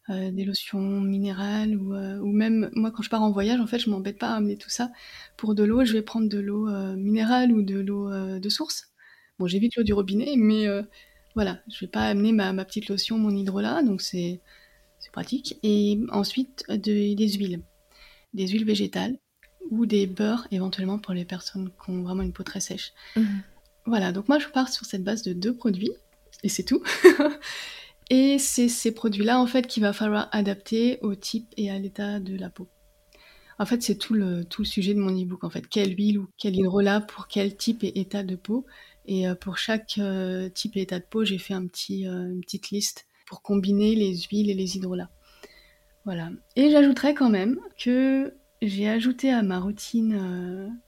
[0.09, 3.89] des lotions minérales ou, ou, même moi quand je pars en voyage en fait je
[3.89, 4.91] m'embête pas à amener tout ça
[5.39, 8.91] pour de l'eau je vais prendre de l'eau minérale ou de l'eau de source
[9.39, 10.67] bon j'évite l'eau du robinet mais
[11.35, 14.40] voilà, je vais pas amener ma, petite lotion, mon hydrolat, donc c'est
[15.12, 15.59] pratique.
[15.62, 17.62] Et ensuite, des huiles.
[18.35, 19.18] Des huiles végétales
[19.71, 22.92] ou des beurres éventuellement pour les personnes qui ont vraiment une peau très sèche.
[23.16, 23.42] Mhm.
[23.87, 25.92] Voilà, donc moi je pars sur cette base de deux produits,
[26.42, 26.83] et c'est tout.
[28.11, 32.21] et c'est ces produits-là en fait qu'il va falloir adapter au type et à l'état
[32.21, 32.68] de la peau.
[33.59, 35.68] En fait, c'est tout le, tout le sujet de mon e-book en fait.
[35.68, 38.66] Quelle huile ou quel hydrolat pour quel type et état de peau
[39.07, 42.71] et euh, pour chaque euh, type et état de peau, j'ai fait euh, une petite
[42.71, 45.11] liste pour combiner les huiles et les hydrolats.
[46.05, 46.31] Voilà.
[46.57, 50.79] Et j'ajouterais quand même que j'ai ajouté à ma routine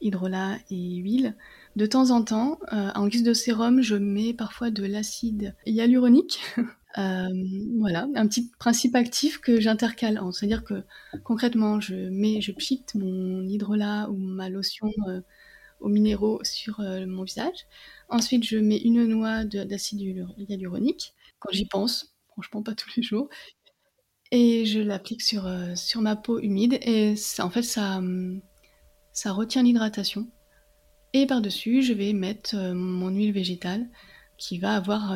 [0.00, 1.36] hydrolat et huile,
[1.76, 6.40] de temps en temps, en guise de sérum, je mets parfois de l'acide hyaluronique.
[6.96, 10.20] voilà, un petit principe actif que j'intercale.
[10.32, 10.84] C'est-à-dire que
[11.24, 12.52] concrètement, je mets, je
[12.94, 14.92] mon hydrolat ou ma lotion
[15.80, 17.66] aux minéraux sur euh, mon visage.
[18.08, 20.00] Ensuite, je mets une noix d'acide
[20.38, 23.28] hyaluronique quand j'y pense, franchement pas tous les jours.
[24.30, 28.40] Et je l'applique sur, euh, sur ma peau humide et en fait ça, hum,
[29.12, 30.30] ça retient l'hydratation.
[31.12, 33.88] Et par-dessus, je vais mettre euh, mon huile végétale
[34.38, 35.14] qui va avoir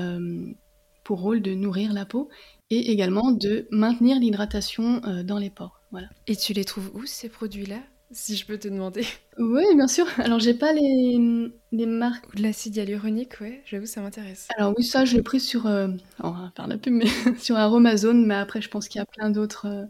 [1.02, 2.28] pour rôle de nourrir la peau
[2.68, 5.80] et également de maintenir l'hydratation dans les pores.
[5.92, 6.08] Voilà.
[6.26, 7.80] Et tu les trouves où ces produits-là?
[8.10, 9.04] Si je peux te demander.
[9.38, 10.06] Oui, bien sûr.
[10.18, 12.36] Alors, j'ai pas les, les marques.
[12.36, 14.48] de l'acide hyaluronique, ouais, j'avoue, ça m'intéresse.
[14.56, 15.66] Alors, oui, ça, je l'ai pris sur.
[15.66, 15.88] Euh,
[16.20, 17.06] on va faire la pub, mais
[17.38, 19.84] sur Aromazone, mais après, je pense qu'il y a plein d'autres euh,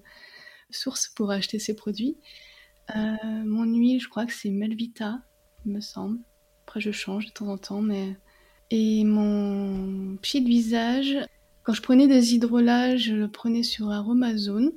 [0.70, 2.16] sources pour acheter ces produits.
[2.96, 5.18] Euh, mon huile, je crois que c'est Melvita,
[5.66, 6.18] il me semble.
[6.66, 8.16] Après, je change de temps en temps, mais.
[8.70, 11.18] Et mon pied de visage,
[11.64, 14.72] quand je prenais des hydrolats, je le prenais sur Aromazone.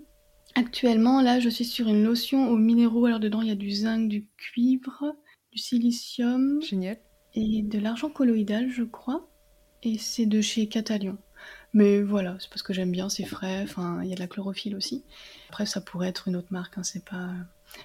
[0.57, 3.05] Actuellement, là, je suis sur une lotion aux minéraux.
[3.05, 5.15] Alors, dedans, il y a du zinc, du cuivre,
[5.51, 6.59] du silicium.
[6.63, 6.97] Génial.
[7.35, 9.29] Et de l'argent colloïdal, je crois.
[9.83, 11.19] Et c'est de chez Catalion.
[11.73, 13.61] Mais voilà, c'est parce que j'aime bien, c'est frais.
[13.61, 15.03] Enfin, il y a de la chlorophylle aussi.
[15.49, 17.29] Après, ça pourrait être une autre marque, hein, c'est pas.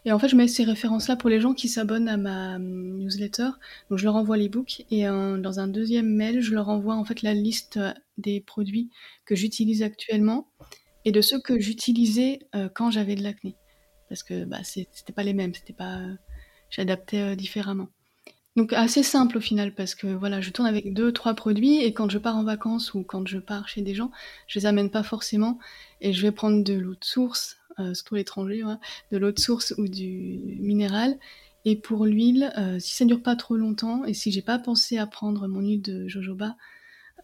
[0.06, 2.96] Et en fait, je mets ces références-là pour les gens qui s'abonnent à ma hum,
[2.96, 3.50] newsletter.
[3.90, 7.20] Donc, je leur envoie l'ebook et dans un deuxième mail, je leur envoie en fait
[7.20, 7.78] la liste
[8.16, 8.88] des produits
[9.26, 10.48] que j'utilise actuellement
[11.04, 13.56] et de ceux que j'utilisais euh, quand j'avais de l'acné.
[14.08, 16.00] Parce que bah, c'était pas les mêmes, c'était pas.
[16.70, 17.88] J'adaptais euh, différemment.
[18.56, 21.94] Donc assez simple au final parce que voilà, je tourne avec deux, trois produits et
[21.94, 24.10] quand je pars en vacances ou quand je pars chez des gens,
[24.46, 25.58] je les amène pas forcément
[26.02, 28.62] et je vais prendre de l'eau de source, euh, surtout l'étranger,
[29.10, 31.18] de l'eau de source ou du minéral.
[31.64, 34.98] Et pour l'huile, euh, si ça dure pas trop longtemps et si j'ai pas pensé
[34.98, 36.56] à prendre mon huile de jojoba,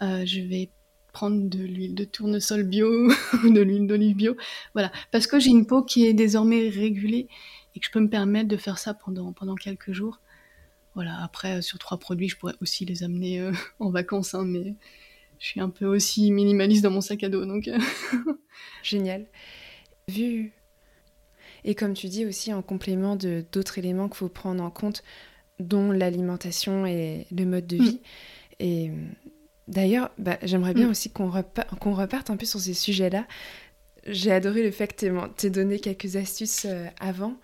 [0.01, 0.71] je vais
[1.19, 2.89] prendre de l'huile de tournesol bio
[3.45, 4.37] ou de l'huile d'olive bio.
[4.73, 7.27] Voilà, parce que j'ai une peau qui est désormais régulée
[7.75, 10.21] et que je peux me permettre de faire ça pendant, pendant quelques jours.
[10.95, 13.51] Voilà, après, euh, sur trois produits, je pourrais aussi les amener euh,
[13.81, 14.77] en vacances, hein, mais
[15.41, 17.67] je suis un peu aussi minimaliste dans mon sac à dos, donc...
[17.67, 17.79] Euh.
[18.85, 19.27] Génial.
[20.07, 20.53] Vu...
[21.65, 25.03] Et comme tu dis aussi, en complément de d'autres éléments qu'il faut prendre en compte,
[25.59, 28.01] dont l'alimentation et le mode de vie.
[28.01, 28.61] Mm.
[28.61, 28.93] Et
[29.69, 30.91] D'ailleurs, bah, j'aimerais bien mm.
[30.91, 33.27] aussi qu'on reparte un peu sur ces sujets-là.
[34.07, 37.37] J'ai adoré le fait que tu aies donné quelques astuces euh, avant.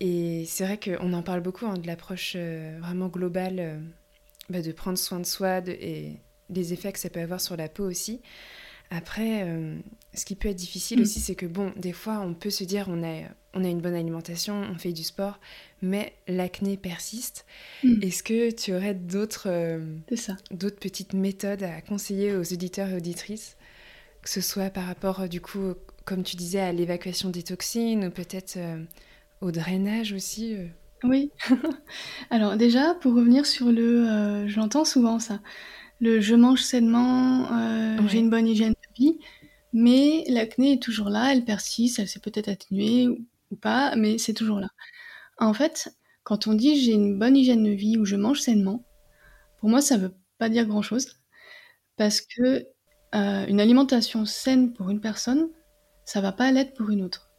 [0.00, 3.78] Et c'est vrai qu'on en parle beaucoup hein, de l'approche euh, vraiment globale euh,
[4.48, 6.16] bah, de prendre soin de soi et
[6.48, 8.20] des effets que ça peut avoir sur la peau aussi.
[8.90, 9.78] Après, euh,
[10.14, 11.02] ce qui peut être difficile Mm.
[11.02, 13.22] aussi, c'est que bon, des fois, on peut se dire on a,
[13.54, 15.38] on a une bonne alimentation, on fait du sport,
[15.82, 17.46] mais l'acné persiste.
[17.82, 18.02] Mm.
[18.02, 19.80] Est-ce que tu aurais d'autres euh,
[20.52, 23.56] d'autres petites méthodes à conseiller aux auditeurs et auditrices,
[24.22, 25.74] que ce soit par rapport, euh, du coup,
[26.06, 28.82] comme tu disais, à l'évacuation des toxines ou peut-être euh,
[29.42, 30.56] au drainage aussi.
[31.02, 31.32] Oui.
[32.30, 35.40] Alors déjà, pour revenir sur le, j'entends souvent ça,
[36.00, 38.08] le je mange sainement, euh, Ouais.
[38.08, 38.74] j'ai une bonne hygiène
[39.72, 44.34] mais l'acné est toujours là, elle persiste, elle s'est peut-être atténuée ou, pas, mais c'est
[44.34, 44.68] toujours là.
[45.38, 48.84] En fait, quand on dit j'ai une bonne hygiène de vie ou je mange sainement,
[49.58, 51.20] pour moi ça veut pas dire grand-chose,
[51.96, 52.66] parce que
[53.14, 55.48] euh, une alimentation saine pour une personne,
[56.04, 57.30] ça va pas l'être pour une autre.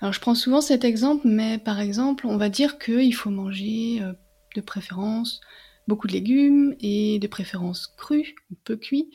[0.00, 4.00] Alors je prends souvent cet exemple, mais par exemple, on va dire qu'il faut manger
[4.02, 4.12] euh,
[4.56, 5.40] de préférence
[5.86, 9.10] beaucoup de légumes et de préférence crus peu cuits,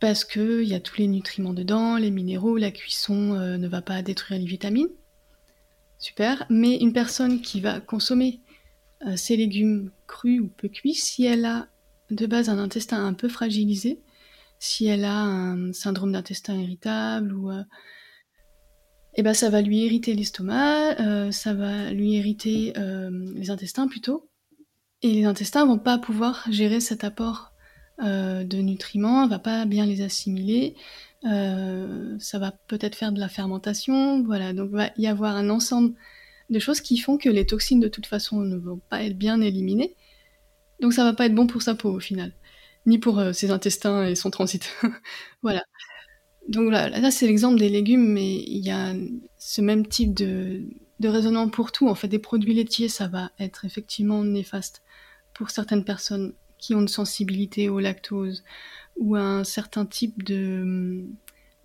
[0.00, 3.82] parce qu'il y a tous les nutriments dedans, les minéraux, la cuisson euh, ne va
[3.82, 4.88] pas détruire les vitamines.
[5.98, 8.40] Super, mais une personne qui va consommer
[9.06, 11.68] euh, ces légumes crus ou peu cuits, si elle a
[12.10, 14.00] de base un intestin un peu fragilisé,
[14.58, 17.62] si elle a un syndrome d'intestin irritable ou euh,
[19.14, 23.88] eh ben, ça va lui irriter l'estomac, euh, ça va lui irriter euh, les intestins
[23.88, 24.30] plutôt.
[25.02, 27.49] Et les intestins vont pas pouvoir gérer cet apport euh,
[28.00, 30.74] de nutriments, va pas bien les assimiler.
[31.24, 34.52] euh, ça va peut-être faire de la fermentation, voilà.
[34.52, 35.94] Donc va y avoir un ensemble
[36.50, 39.40] de choses qui font que les toxines de toute façon ne vont pas être bien
[39.40, 39.96] éliminées.
[40.80, 42.32] Donc ça va pas être bon pour sa peau au final,
[42.86, 44.68] ni pour euh, ses intestins et son transit.
[45.42, 45.64] voilà.
[46.48, 48.94] Donc là, là c'est l'exemple des légumes, mais il y a
[49.38, 50.62] ce même type de,
[51.00, 51.88] de raisonnement pour tout.
[51.88, 54.82] En fait, des produits laitiers, ça va être effectivement néfaste
[55.34, 58.44] pour certaines personnes qui ont une sensibilité au lactose
[58.96, 61.04] ou à un certain type de...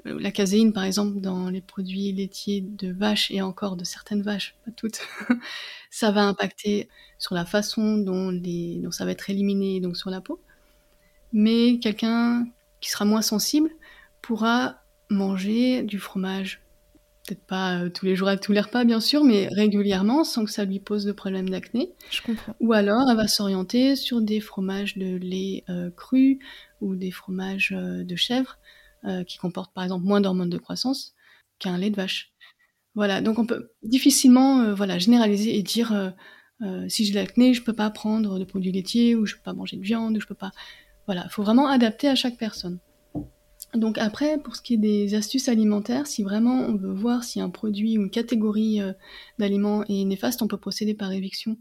[0.08, 4.22] euh, La caséine, par exemple, dans les produits laitiers de vaches et encore de certaines
[4.24, 5.02] vaches, pas toutes,
[5.92, 10.10] ça va impacter sur la façon dont, les, dont ça va être éliminé, donc sur
[10.10, 10.42] la peau.
[11.34, 12.48] Mais quelqu'un
[12.82, 13.70] qui sera moins sensible
[14.22, 16.64] pourra manger du fromage,
[17.26, 20.46] peut-être pas euh, tous les jours à tous les repas bien sûr, mais régulièrement sans
[20.46, 21.94] que ça lui pose de problème d'acné.
[22.12, 22.56] Je comprends.
[22.60, 26.40] Ou alors elle va s'orienter sur des fromages de lait euh, cru
[26.82, 28.58] ou des fromages euh, de chèvre
[29.28, 31.14] qui comportent par exemple moins d'hormones de croissance
[31.60, 32.34] qu'un lait de vache.
[32.96, 36.12] Voilà, donc on peut difficilement voilà, généraliser et dire
[36.88, 39.54] si j'ai de l'acné, je peux pas prendre de produits laitiers ou je peux pas
[39.54, 40.50] manger de viande ou je peux pas.
[41.06, 42.80] Voilà, il faut vraiment adapter à chaque personne.
[43.78, 47.42] Donc après, pour ce qui est des astuces alimentaires, si vraiment on veut voir si
[47.42, 48.94] un produit ou une catégorie euh,
[49.40, 51.58] d'aliments est néfaste, on peut procéder par éviction.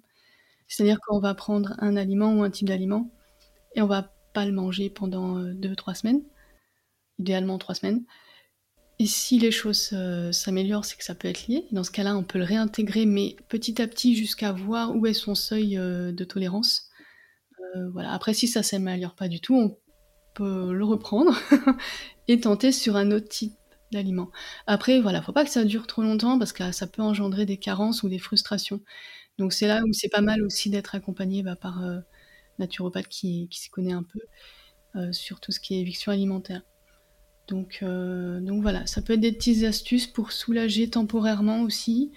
[0.68, 3.10] C'est-à-dire qu'on va prendre un aliment ou un type d'aliment
[3.74, 6.22] et on va pas le manger pendant 2-3 semaines,
[7.18, 8.04] idéalement 3 semaines.
[9.00, 11.66] Et si les choses euh, s'améliorent, c'est que ça peut être lié.
[11.72, 15.14] Dans ce cas-là, on peut le réintégrer, mais petit à petit jusqu'à voir où est
[15.14, 16.90] son seuil euh, de tolérance.
[17.76, 18.12] Euh, voilà.
[18.12, 19.76] Après, si ça s'améliore pas du tout, on
[20.40, 21.38] le reprendre
[22.28, 23.54] et tenter sur un autre type
[23.92, 24.30] d'aliment.
[24.66, 27.56] Après, voilà, faut pas que ça dure trop longtemps parce que ça peut engendrer des
[27.56, 28.80] carences ou des frustrations.
[29.38, 32.00] Donc c'est là où c'est pas mal aussi d'être accompagné bah, par euh,
[32.58, 34.20] naturopathe qui, qui s'y connaît un peu
[34.96, 36.62] euh, sur tout ce qui est éviction alimentaire.
[37.48, 42.12] Donc, euh, donc voilà, ça peut être des petites astuces pour soulager temporairement aussi.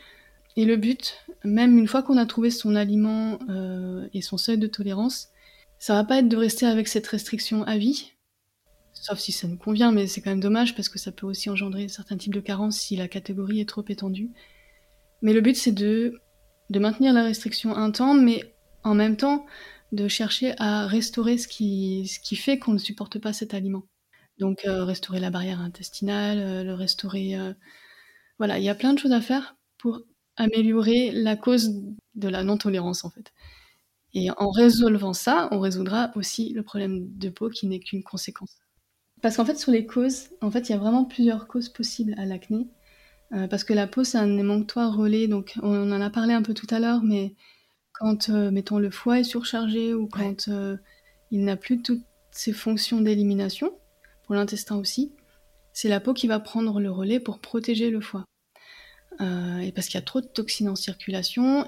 [0.56, 4.58] Et le but, même une fois qu'on a trouvé son aliment euh, et son seuil
[4.58, 5.30] de tolérance,
[5.80, 8.14] ça va pas être de rester avec cette restriction à vie,
[8.94, 11.50] sauf si ça nous convient, mais c'est quand même dommage parce que ça peut aussi
[11.50, 14.32] engendrer certains types de carences si la catégorie est trop étendue.
[15.22, 16.22] Mais le but, c'est de,
[16.70, 19.46] de maintenir la restriction un temps, mais en même temps
[19.92, 23.84] de chercher à restaurer ce qui, ce qui fait qu'on ne supporte pas cet aliment.
[24.40, 27.36] Donc euh, restaurer la barrière intestinale, euh, le restaurer...
[27.38, 27.54] euh,
[28.40, 30.02] Voilà, il y a plein de choses à faire pour
[30.36, 31.72] améliorer la cause
[32.16, 33.34] de la non-tolérance en fait.
[34.20, 38.58] Et en résolvant ça, on résoudra aussi le problème de peau qui n'est qu'une conséquence.
[39.22, 42.16] Parce qu'en fait, sur les causes, en fait, il y a vraiment plusieurs causes possibles
[42.18, 42.68] à l'acné.
[43.34, 46.42] Euh, parce que la peau, c'est un émonctoire relais, donc on en a parlé un
[46.42, 47.36] peu tout à l'heure, mais
[47.94, 50.78] quand, euh, mettons, le foie est surchargé ou quand euh,
[51.30, 53.72] il n'a plus toutes ses fonctions d'élimination,
[54.24, 55.14] pour l'intestin aussi,
[55.74, 58.26] c'est la peau qui va prendre le relais pour protéger le foie.
[59.20, 61.66] Et parce qu'il y a trop de toxines en circulation,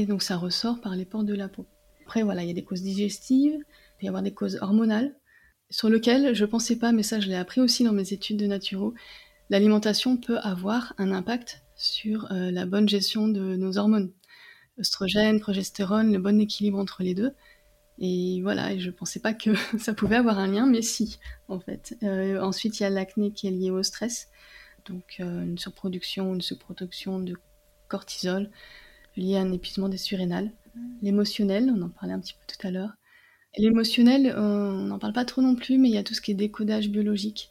[0.00, 1.66] et donc ça ressort par les pores de la peau.
[2.02, 5.14] Après, voilà, il y a des causes digestives, il peut y avoir des causes hormonales,
[5.68, 8.46] sur lesquelles je pensais pas, mais ça je l'ai appris aussi dans mes études de
[8.46, 8.94] naturo,
[9.50, 14.10] l'alimentation peut avoir un impact sur euh, la bonne gestion de nos hormones.
[14.78, 17.32] Oestrogène, progestérone, le bon équilibre entre les deux.
[17.98, 21.96] Et voilà, je pensais pas que ça pouvait avoir un lien, mais si, en fait.
[22.02, 24.28] Euh, ensuite, il y a l'acné qui est lié au stress,
[24.86, 27.36] donc euh, une surproduction une sous-production de
[27.88, 28.50] cortisol
[29.16, 30.52] lié à un épuisement des surrénales.
[31.02, 32.92] L'émotionnel, on en parlait un petit peu tout à l'heure.
[33.58, 36.30] L'émotionnel, on n'en parle pas trop non plus, mais il y a tout ce qui
[36.30, 37.50] est décodage biologique.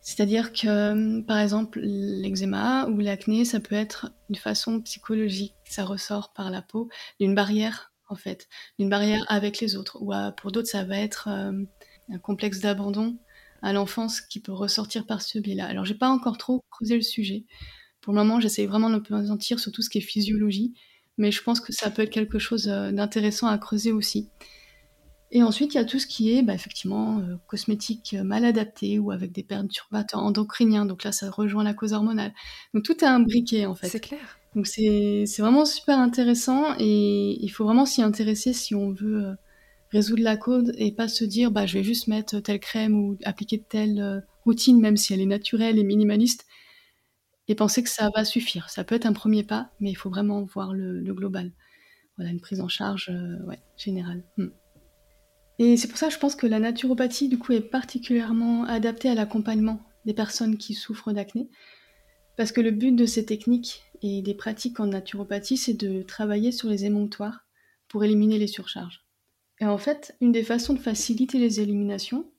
[0.00, 6.32] C'est-à-dire que, par exemple, l'eczéma ou l'acné, ça peut être une façon psychologique, ça ressort
[6.32, 6.88] par la peau,
[7.18, 8.48] d'une barrière en fait,
[8.78, 9.98] d'une barrière avec les autres.
[10.00, 11.64] Ou pour d'autres, ça va être euh,
[12.08, 13.18] un complexe d'abandon
[13.62, 15.66] à l'enfance qui peut ressortir par ce biais-là.
[15.66, 17.44] Alors, j'ai pas encore trop creusé le sujet.
[18.06, 20.72] Pour le moment, j'essaie vraiment de me sentir sur tout ce qui est physiologie,
[21.18, 24.30] mais je pense que ça peut être quelque chose euh, d'intéressant à creuser aussi.
[25.32, 28.98] Et ensuite, il y a tout ce qui est, bah, effectivement, euh, cosmétique mal adapté
[28.98, 30.86] ou avec des perturbateurs endocriniens.
[30.86, 32.32] Donc là, ça rejoint la cause hormonale.
[32.72, 33.88] Donc tout est imbriqué, en fait.
[33.88, 34.38] C'est clair.
[34.56, 39.34] Donc c'est vraiment super intéressant et il faut vraiment s'y intéresser si on veut euh,
[39.90, 43.18] résoudre la code et pas se dire bah je vais juste mettre telle crème ou
[43.24, 46.46] appliquer telle euh, routine même si elle est naturelle et minimaliste
[47.48, 48.68] et penser que ça va suffire.
[48.70, 51.52] Ça peut être un premier pas, mais il faut vraiment voir le, global.
[52.16, 54.24] Voilà, une prise en charge euh, ouais, générale.
[54.36, 54.48] Hmm.
[55.58, 59.08] Et c'est pour ça que je pense que la naturopathie, du coup, est particulièrement adaptée
[59.08, 61.48] à l'accompagnement des personnes qui souffrent d'acné.
[62.36, 66.52] Parce que le but de ces techniques et des pratiques en naturopathie, c'est de travailler
[66.52, 67.46] sur les émonctoires
[67.88, 69.06] pour éliminer les surcharges.
[69.60, 72.30] Et en fait, une des façons de faciliter les éliminations,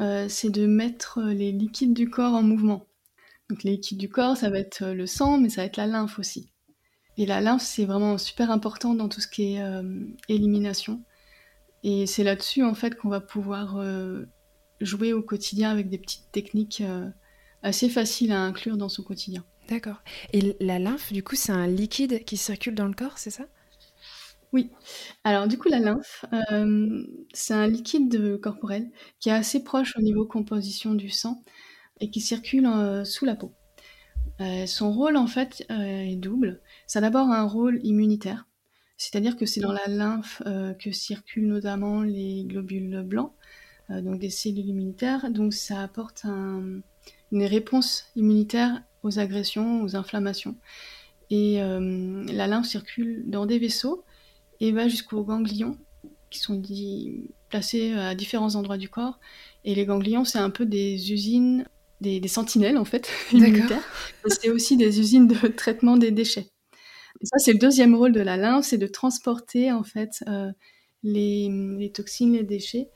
[0.00, 2.86] euh, c'est de mettre les liquides du corps en mouvement.
[3.50, 5.86] Donc les liquides du corps, ça va être le sang, mais ça va être la
[5.86, 6.50] lymphe aussi.
[7.16, 9.82] Et la lymphe, c'est vraiment super important dans tout ce qui est euh,
[10.28, 11.02] élimination.
[11.82, 14.24] Et c'est là-dessus, en fait, qu'on va pouvoir euh,
[14.80, 16.82] jouer au quotidien avec des petites techniques
[17.62, 19.44] assez faciles à inclure dans son quotidien.
[19.68, 20.02] D'accord.
[20.32, 23.44] Et la lymphe, du coup, c'est un liquide qui circule dans le corps, c'est ça?
[24.52, 24.70] Oui.
[25.24, 30.02] Alors, du coup, la lymphe, euh, c'est un liquide corporel qui est assez proche au
[30.02, 31.42] niveau composition du sang
[32.00, 33.52] et qui circule euh, sous la peau.
[34.40, 36.60] Euh, son rôle, en fait, est double.
[36.86, 38.46] Ça a d'abord un rôle immunitaire,
[38.96, 40.42] c'est-à-dire que c'est dans la lymphe
[40.78, 43.32] que circulent notamment les globules blancs,
[43.90, 45.30] donc des cellules immunitaires.
[45.30, 46.82] Donc, ça apporte une
[47.44, 50.56] réponse immunitaire aux agressions, aux inflammations.
[51.30, 54.04] Et euh, la lymphe circule dans des vaisseaux
[54.60, 55.78] et va jusqu'aux ganglions
[56.30, 56.60] qui sont
[57.48, 59.20] placés à différents endroits du corps.
[59.64, 61.66] Et les ganglions, c'est un peu des usines,
[62.20, 63.82] des, sentinelles en fait, immunitaires.
[64.26, 66.48] C'est aussi des usines de traitement des déchets.
[67.20, 70.50] Et ça, c'est le deuxième rôle de la lymphe, c'est de transporter en fait euh,
[71.02, 72.90] les, toxines, les déchets.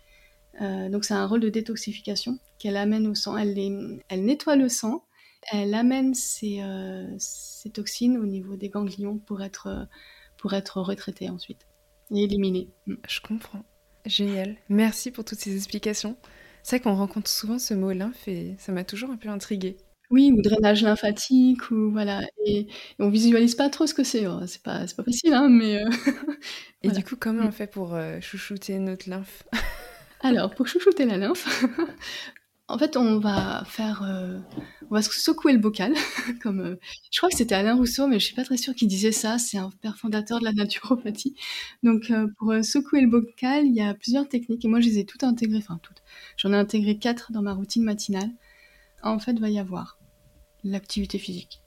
[0.61, 3.37] Euh, donc c'est un rôle de détoxification qu'elle amène au sang.
[3.37, 3.57] Elle,
[4.09, 5.05] elle nettoie le sang
[5.53, 9.87] elle amène euh, ces, toxines au niveau des ganglions pour être,
[10.37, 11.67] pour être retraitées ensuite
[12.11, 12.69] et éliminées.
[12.87, 12.95] Mm.
[13.09, 13.65] Je comprends.
[14.07, 14.57] Génial.
[14.69, 16.17] Merci pour toutes ces explications.
[16.63, 19.77] C'est vrai qu'on rencontre souvent ce mot lymphe et ça m'a toujours un peu intriguée.
[20.11, 22.23] Oui, ou drainage lymphatique, ou voilà.
[22.47, 22.67] Et,
[22.99, 24.27] on visualise pas trop ce que c'est.
[24.27, 25.83] Oh, c'est pas, pas facile, hein, mais.
[25.83, 25.91] Euh,
[26.83, 29.43] et du coup, comment on fait pour chouchouter notre lymphe?
[30.21, 31.63] Alors, pour chouchouter la lymphe,
[32.69, 34.39] en fait, on va faire, euh,
[34.91, 35.95] on va secouer le bocal,
[36.43, 36.77] comme euh,
[37.11, 39.39] je crois que c'était Alain Rousseau, mais je suis pas très sûre qu'il disait ça.
[39.39, 41.35] C'est un père fondateur de la naturopathie.
[41.83, 44.99] Donc, euh, pour secouer le bocal, il y a plusieurs techniques et moi, je les
[44.99, 46.03] ai toutes intégrées, enfin toutes.
[46.37, 48.31] J'en ai intégré quatre dans ma routine matinale.
[49.03, 49.99] En fait, va y avoir
[50.65, 51.63] l'activité physique,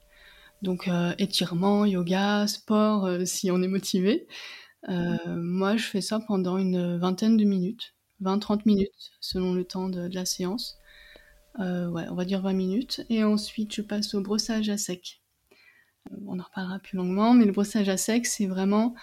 [0.62, 4.28] donc étirement, yoga, sport, si on est motivé.
[4.90, 10.14] moi, je fais ça pendant une vingtaine de minutes, 20-30 minutes, selon le temps de
[10.14, 10.81] la séance.
[11.60, 13.06] Euh, on va dire 20 minutes.
[13.10, 15.22] Et ensuite, je passe au brossage à sec.
[16.12, 18.96] Euh, on en reparlera plus longuement, mais le brossage à sec, c'est vraiment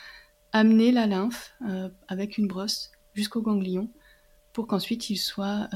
[0.52, 3.90] amener la lymphe euh, avec une brosse jusqu'au ganglion
[4.54, 5.68] pour qu'ensuite il soit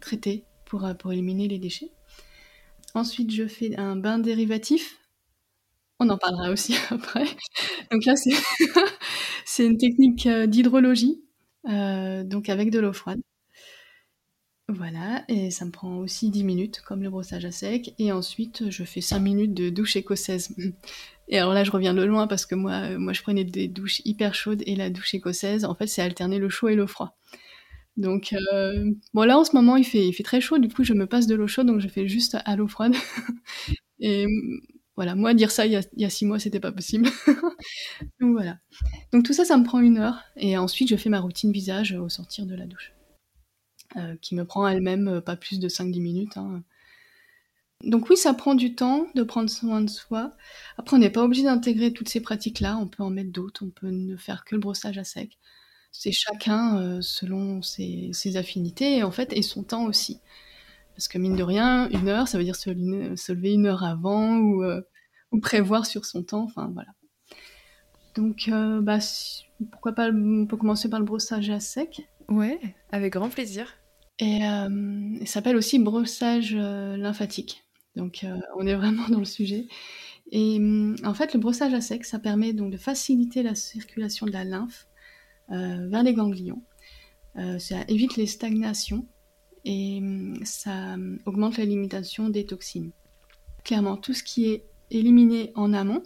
[0.00, 1.92] traité pour, pour éliminer les déchets.
[2.94, 4.98] Ensuite, je fais un bain dérivatif.
[5.98, 7.24] On en parlera aussi après.
[7.90, 11.22] Donc là, c'est une technique d'hydrologie,
[11.64, 13.20] donc avec de l'eau froide.
[14.72, 17.92] Voilà, et ça me prend aussi 10 minutes, comme le brossage à sec.
[17.98, 20.54] Et ensuite, je fais 5 minutes de douche écossaise.
[21.28, 23.66] Et alors là, je reviens de loin parce que moi, euh, moi je prenais des
[23.66, 26.86] douches hyper chaudes et la douche écossaise, en fait, c'est alterner le chaud et le
[26.86, 27.16] froid.
[27.96, 31.06] Donc, euh, bon, là, en ce moment, il fait, très chaud, du coup, je me
[31.06, 32.94] passe de l'eau chaude, donc je fais juste à l'eau froide.
[33.98, 34.26] et
[34.94, 37.08] voilà, moi, dire ça il y a, il y a six mois, c'était pas possible.
[38.20, 38.58] donc voilà.
[39.12, 40.20] Donc tout ça, ça me prend une heure.
[40.36, 42.92] Et ensuite, je fais ma routine visage au sortir de la douche.
[43.96, 46.36] Euh, qui me prend elle-même euh, pas plus de 5-10 minutes.
[46.36, 46.62] Hein.
[47.82, 50.36] Donc oui, ça prend du temps de prendre soin de soi.
[50.78, 52.76] Après, on n'est pas obligé d'intégrer toutes ces pratiques-là.
[52.76, 53.64] On peut en mettre d'autres.
[53.64, 55.38] On peut ne faire que le brossage à sec.
[55.90, 60.20] C'est chacun euh, selon ses, affinités et en fait et son temps aussi.
[60.94, 64.36] Parce que mine de rien, une heure, ça veut dire se, lever une heure avant
[64.38, 64.62] ou,
[65.40, 66.44] prévoir sur son temps.
[66.44, 66.90] Enfin voilà.
[68.14, 68.50] Donc
[68.82, 68.98] bah,
[69.72, 72.08] pourquoi pas On peut commencer par le brossage à sec.
[72.28, 72.60] Ouais,
[72.92, 73.79] avec grand plaisir.
[74.20, 74.40] Et
[75.20, 77.64] il s'appelle aussi brossage lymphatique.
[77.96, 79.66] Donc euh, on est vraiment dans le sujet.
[80.32, 84.26] Et hum, en fait, le brossage à sec, ça permet donc de faciliter la circulation
[84.26, 84.86] de la lymphe
[85.50, 86.62] euh, vers les ganglions.
[87.36, 89.06] Euh, ça évite les stagnations
[89.64, 92.92] et hum, ça hum, augmente la limitation des toxines.
[93.64, 96.02] Clairement, tout ce qui est éliminé en amont,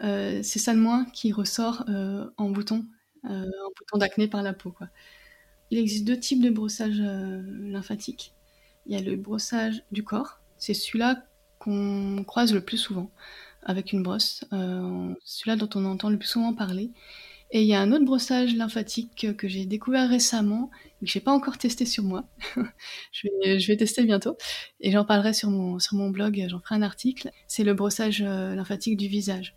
[0.00, 1.84] c'est ça de moins qui ressort
[2.36, 2.86] en bouton,
[3.24, 3.46] en
[3.76, 4.70] bouton d'acné par la peau.
[4.70, 4.88] Quoi.
[5.70, 8.32] Il existe deux types de brossage lymphatique.
[8.86, 11.24] Il y a le brossage du corps, c'est celui-là
[11.58, 13.10] qu'on croise le plus souvent
[13.62, 16.90] avec une brosse, euh, celui-là dont on entend le plus souvent parler.
[17.50, 21.20] Et il y a un autre brossage lymphatique que j'ai découvert récemment et que j'ai
[21.20, 22.24] pas encore testé sur moi.
[23.12, 24.36] je, vais, tester bientôt
[24.80, 27.30] et j'en parlerai sur mon, sur mon blog, j'en ferai un article.
[27.46, 29.54] C'est le brossage euh, lymphatique du visage.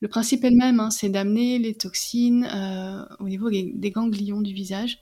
[0.00, 4.40] Le principe est le même, hein, c'est d'amener les toxines euh, au niveau des ganglions
[4.40, 4.98] du visage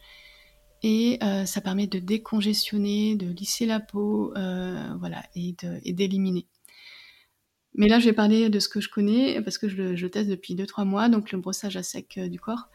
[0.85, 5.55] et euh, ça permet de décongestionner, de lisser la peau, euh, voilà, et
[5.95, 6.47] d'éliminer.
[7.72, 10.55] Mais là, je vais parler de ce que je connais parce que je teste depuis
[10.55, 12.68] 2-3 mois, donc le brossage à sec euh, du corps.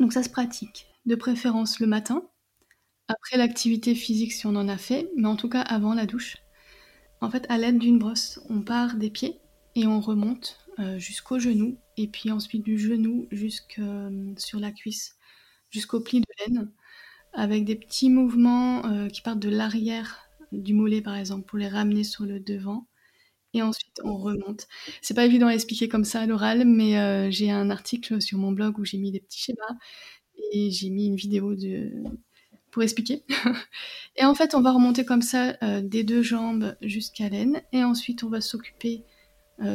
[0.00, 2.26] Donc ça se pratique, de préférence le matin,
[3.06, 6.38] après l'activité physique si on en a fait, mais en tout cas avant la douche.
[7.20, 9.40] En fait, à l'aide d'une brosse, on part des pieds
[9.74, 10.58] et on remonte
[10.96, 13.80] jusqu'au genou, et puis ensuite du genou jusque
[14.38, 15.16] sur la cuisse,
[15.70, 16.72] jusqu'au pli de laine
[17.34, 20.20] avec des petits mouvements euh, qui partent de l'arrière
[20.52, 22.86] du mollet par exemple pour les ramener sur le devant
[23.52, 24.66] et ensuite on remonte.
[25.02, 28.38] C'est pas évident à expliquer comme ça à l'oral, mais euh, j'ai un article sur
[28.38, 29.76] mon blog où j'ai mis des petits schémas
[30.52, 31.54] et j'ai mis une vidéo
[32.72, 33.24] pour expliquer.
[34.16, 37.84] et en fait, on va remonter comme ça euh, des deux jambes jusqu'à l'aine et
[37.84, 39.04] ensuite on va s'occuper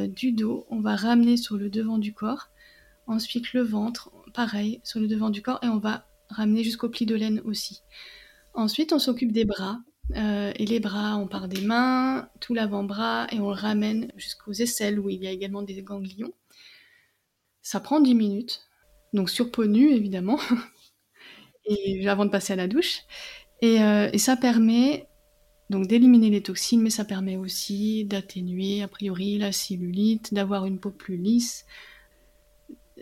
[0.09, 2.49] du dos, on va ramener sur le devant du corps.
[3.07, 7.05] Ensuite le ventre, pareil, sur le devant du corps et on va ramener jusqu'au pli
[7.05, 7.81] de laine aussi.
[8.53, 9.79] Ensuite, on s'occupe des bras.
[10.15, 14.53] Euh, et les bras, on part des mains, tout l'avant-bras, et on le ramène jusqu'aux
[14.53, 16.33] aisselles où il y a également des ganglions.
[17.61, 18.61] Ça prend 10 minutes,
[19.13, 20.39] donc sur peau nue évidemment,
[21.65, 23.01] et avant de passer à la douche.
[23.61, 25.07] Et, euh, et ça permet
[25.69, 30.79] donc d'éliminer les toxines, mais ça permet aussi d'atténuer a priori la cellulite, d'avoir une
[30.79, 31.65] peau plus lisse,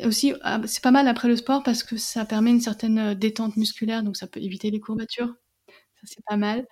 [0.06, 3.16] aussi, ah, c'est pas mal après le sport parce que ça permet une certaine euh,
[3.16, 5.34] détente musculaire, donc ça peut éviter les courbatures.
[5.68, 6.68] Ça, c'est pas mal.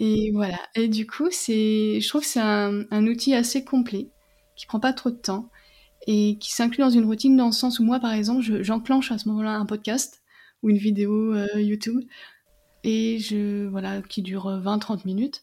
[0.00, 0.58] Et voilà.
[0.74, 4.10] Et du coup, je trouve que c'est un, outil assez complet,
[4.56, 5.50] qui prend pas trop de temps
[6.06, 9.18] et qui s'inclut dans une routine dans le sens où moi, par exemple, j'enclenche à
[9.18, 10.22] ce moment-là un podcast
[10.62, 12.00] ou une vidéo euh, YouTube
[12.84, 15.42] et je, voilà, qui dure 20-30 euh, minutes.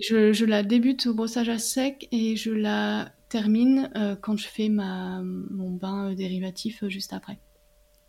[0.00, 4.46] je, je la débute au brossage à sec et je la termine euh, quand je
[4.46, 7.38] fais ma, mon bain euh, dérivatif euh, juste après.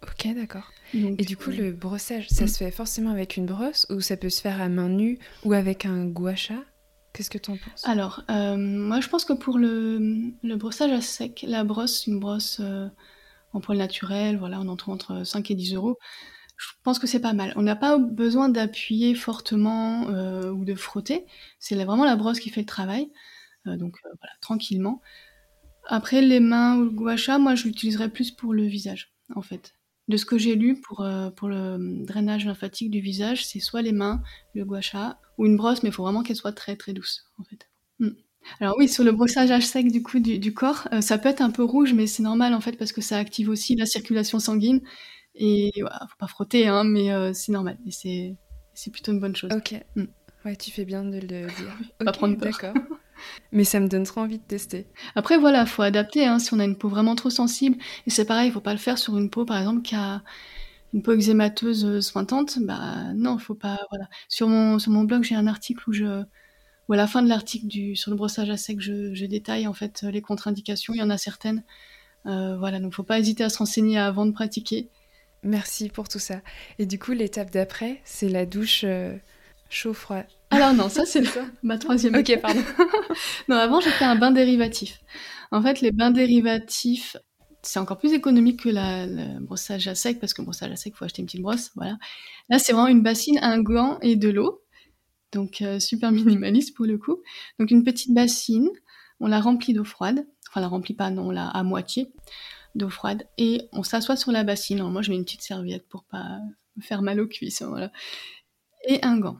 [0.04, 0.72] Ok, d'accord.
[0.94, 2.48] Et du coup, le brossage, ça mm.
[2.48, 5.54] se fait forcément avec une brosse ou ça peut se faire à main nue ou
[5.54, 6.56] avec un gua sha
[7.14, 7.84] Qu'est-ce que tu en penses?
[7.84, 9.98] Alors, moi je pense que pour le,
[10.44, 12.62] le, brossage à sec, la brosse, une brosse
[13.54, 15.98] en poil naturel, voilà, on en trouve entre 5 et 10 euros.
[16.58, 17.54] Je pense que c'est pas mal.
[17.56, 20.04] On n'a pas besoin d'appuyer fortement
[20.52, 21.26] ou de frotter.
[21.58, 23.10] C'est vraiment la brosse qui fait le travail.
[23.68, 25.02] Euh, donc euh, voilà, tranquillement.
[25.86, 29.42] Après, les mains ou le gua sha, moi je l'utiliserais plus pour le visage, en
[29.42, 29.74] fait.
[30.08, 33.82] De ce que j'ai lu pour, euh, pour le drainage lymphatique du visage, c'est soit
[33.82, 34.22] les mains,
[34.54, 37.26] le gua sha, ou une brosse, mais il faut vraiment qu'elle soit très très douce,
[37.40, 37.70] en fait.
[38.00, 38.16] Hmm.
[38.60, 41.50] Alors oui, sur le brossage H sec du coup du, corps, ça peut être un
[41.50, 44.80] peu rouge, mais c'est normal en fait parce que ça active aussi la circulation sanguine.
[45.36, 47.78] Et voilà, faut pas frotter, hein, mais c'est normal.
[47.86, 48.38] Et c'est,
[48.90, 49.52] plutôt une bonne chose.
[49.52, 49.76] Ok.
[49.98, 50.06] Hmm.
[50.46, 51.78] Ouais, tu fais bien de le dire.
[52.06, 52.54] pas prendre peur.
[52.54, 52.82] D'accord.
[53.52, 54.88] Mais ça me donne trop envie de tester.
[55.16, 56.26] Après, voilà, faut adapter.
[56.26, 58.74] Hein, si on a une peau vraiment trop sensible, et c'est pareil, il faut pas
[58.74, 60.22] le faire sur une peau, par exemple, qui a
[60.94, 62.60] une peau eczémateuse euh, sointante.
[62.62, 63.80] Bah non, faut pas.
[63.90, 64.08] Voilà.
[64.30, 66.24] Sur mon sur mon blog, j'ai un article où je
[66.88, 70.04] où à la fin de l'article sur le brossage à sec, je, détaille en fait
[70.04, 70.94] les contre-indications.
[70.94, 71.64] Il y en a certaines.
[72.26, 74.90] Euh, voilà, donc faut pas hésiter à se renseigner avant de pratiquer.
[75.44, 76.42] Merci pour tout ça.
[76.80, 79.16] Et du coup, l'étape d'après, c'est la douche euh,
[79.70, 80.24] chaud-froid.
[80.50, 81.24] Alors non, ça c'est
[81.64, 82.16] ma troisième.
[82.16, 82.62] ok, pardon.
[83.48, 85.00] non, avant j'ai fait un bain dérivatif.
[85.52, 87.18] En fait, les bains dérivatifs,
[87.62, 90.76] c'est encore plus économique que la, le brossage à sec, parce que le brossage à
[90.76, 91.98] sec, il faut acheter une petite brosse, voilà.
[92.50, 94.62] Là, c'est vraiment une bassine, un gant et de l'eau.
[95.34, 97.18] Donc super minimaliste pour le coup.
[97.60, 98.70] Donc une petite bassine,
[99.20, 100.26] on la remplit d'eau froide.
[100.50, 102.12] Enfin, la remplit pas, non, on la à moitié
[102.76, 103.28] d'eau froide.
[103.38, 104.82] Et on s'assoit sur la bassine.
[104.84, 106.40] moi, je mets une petite serviette pour pas
[106.76, 107.62] me faire mal aux cuisses.
[107.62, 107.92] Voilà.
[108.88, 109.38] Et un gant.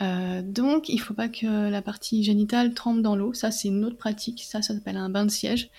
[0.00, 3.32] Euh, donc, il faut pas que la partie génitale trempe dans l'eau.
[3.32, 4.42] Ça, c'est une autre pratique.
[4.44, 5.70] Ça, ça s'appelle un bain de siège.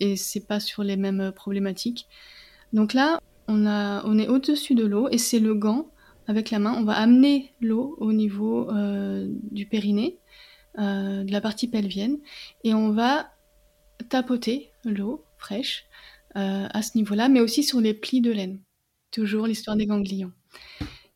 [0.00, 2.06] Et c'est pas sur les mêmes problématiques.
[2.72, 5.88] Donc là, on, a, on est au-dessus de l'eau et c'est le gant
[6.26, 6.74] avec la main.
[6.76, 10.18] On va amener l'eau au niveau euh, du périnée,
[10.78, 12.18] euh, de la partie pelvienne.
[12.64, 13.30] Et on va
[14.08, 15.86] tapoter l'eau fraîche
[16.34, 18.60] à ce niveau-là, mais aussi sur les plis de laine.
[19.10, 20.32] Toujours l'histoire des ganglions.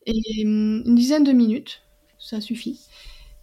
[0.07, 1.83] Et hum, une dizaine de minutes,
[2.21, 2.79] ça suffit.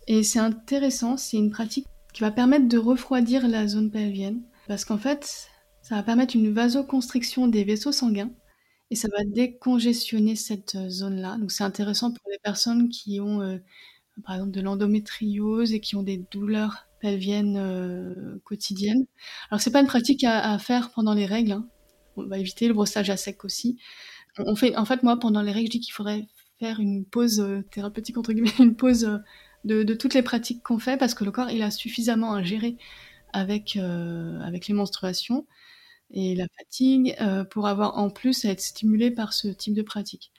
[0.07, 4.85] Et c'est intéressant, c'est une pratique qui va permettre de refroidir la zone pelvienne, parce
[4.85, 5.49] qu'en fait,
[5.83, 8.31] ça va permettre une vasoconstriction des vaisseaux sanguins,
[8.91, 11.37] et ça va décongestionner cette euh, zone-là.
[11.39, 13.59] Donc c'est intéressant pour les personnes qui ont, euh,
[14.25, 19.07] par exemple, de l'endométriose et qui ont des douleurs pelviennes euh, quotidiennes.
[19.51, 21.53] Alors c'est pas une pratique à, faire pendant les règles.
[21.53, 21.69] Hein.
[22.17, 23.79] On va éviter le brossage à sec aussi.
[24.39, 26.27] On fait, en fait, moi, pendant les règles, je dis qu'il faudrait
[26.59, 29.19] faire une pause euh, thérapeutique, entre guillemets, une pause euh,
[29.65, 32.77] de, toutes les pratiques qu'on fait, parce que le corps, il a suffisamment à gérer
[33.33, 35.47] avec, euh, avec les menstruations
[36.11, 37.15] et la fatigue
[37.51, 40.33] pour avoir en plus à être stimulé par ce type de pratique.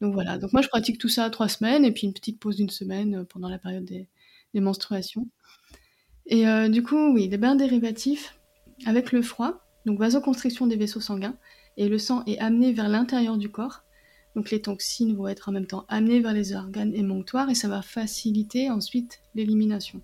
[0.00, 2.56] Donc voilà, donc moi je pratique tout ça trois semaines et puis une petite pause
[2.56, 4.08] d'une semaine pendant la période des,
[4.54, 5.28] menstruations.
[6.24, 8.40] Et du coup, oui, des bains dérivatifs
[8.86, 11.36] avec le froid, donc vasoconstriction des vaisseaux sanguins,
[11.76, 13.82] et le sang est amené vers l'intérieur du corps
[14.36, 17.68] donc les toxines vont être en même temps amenées vers les organes émonctoires et ça
[17.68, 20.02] va faciliter ensuite l'élimination.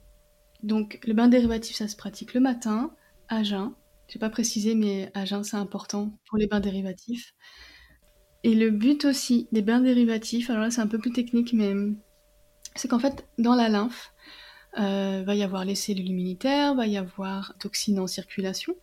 [0.62, 2.90] Donc le bain dérivatif, ça se pratique le matin,
[3.28, 3.72] à jeun.
[4.08, 7.34] Je n'ai pas précisé, mais à jeun, c'est important pour les bains dérivatifs.
[8.42, 11.74] Et le but aussi des bains dérivatifs, alors là c'est un peu plus technique, mais
[12.74, 14.12] c'est qu'en fait, dans la lymphe,
[14.78, 18.74] euh, va y avoir les cellules immunitaires, va y avoir toxines en circulation.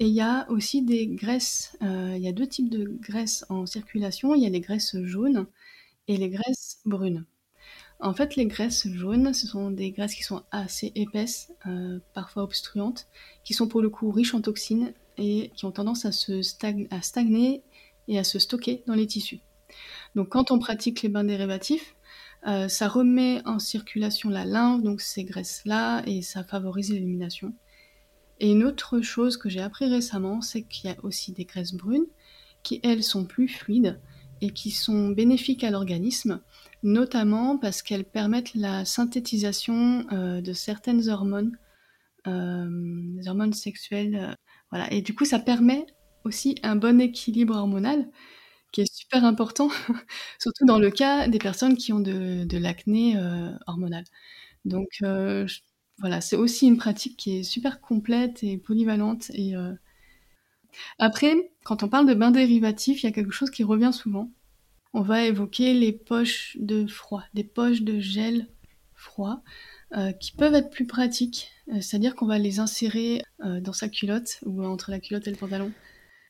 [0.00, 1.76] Et il y a aussi des graisses.
[1.82, 4.34] Euh, il y a deux types de graisses en circulation.
[4.34, 5.46] Il y a les graisses jaunes
[6.08, 7.26] et les graisses brunes.
[8.00, 12.44] En fait, les graisses jaunes, ce sont des graisses qui sont assez épaisses, euh, parfois
[12.44, 13.08] obstruantes,
[13.44, 17.62] qui sont pour le coup riches en toxines et qui ont tendance à, se stagner
[18.08, 19.40] et à se stocker dans les tissus.
[20.14, 21.94] Donc quand on pratique les bains dérivatifs,
[22.46, 27.52] euh, ça remet en circulation la lymphe, donc ces graisses-là, et ça favorise l'élimination.
[28.40, 31.74] Et une autre chose que j'ai appris récemment, c'est qu'il y a aussi des graisses
[31.74, 32.06] brunes
[32.62, 34.00] qui, elles, sont plus fluides
[34.40, 36.40] et qui sont bénéfiques à l'organisme,
[36.82, 41.58] notamment parce qu'elles permettent la synthétisation euh, de certaines hormones,
[42.26, 44.16] euh, des hormones sexuelles.
[44.16, 44.34] Euh,
[44.70, 44.90] voilà.
[44.90, 45.86] Et du coup, ça permet
[46.24, 48.08] aussi un bon équilibre hormonal
[48.72, 49.68] qui est super important,
[50.40, 53.16] surtout dans le cas des personnes qui ont de, de l'acné
[53.66, 54.04] hormonal.
[54.64, 55.00] Donc,
[56.00, 59.30] voilà, c'est aussi une pratique qui est super complète et polyvalente.
[59.34, 59.72] Et euh,
[60.98, 64.30] après, quand on parle de bain dérivatif, il y a quelque chose qui revient souvent.
[64.94, 68.48] On va évoquer les poches de froid, des poches de gel
[68.94, 69.42] froid,
[69.96, 71.50] euh, qui peuvent être plus pratiques.
[71.68, 75.36] Euh, c'est-à-dire qu'on va les insérer dans sa culotte ou entre la culotte et le
[75.36, 75.72] pantalon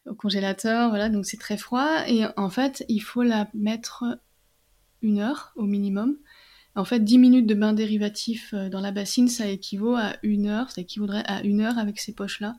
[0.07, 0.91] au congélateur.
[0.91, 2.05] Voilà, donc c'est très froid.
[2.09, 4.05] Et en fait, il faut la mettre
[5.03, 6.17] une heure au minimum
[6.77, 10.47] en fait, 10 minutes de bain dérivatif euh, dans la bassine, ça équivaut à une
[10.47, 12.55] heure, ça équivaudrait à une heure avec ces poches-là.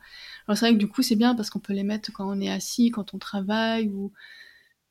[0.48, 2.42] Alors c'est vrai que du coup, c'est bien parce qu'on peut les mettre quand on
[2.42, 4.12] est assis, quand on travaille, ou,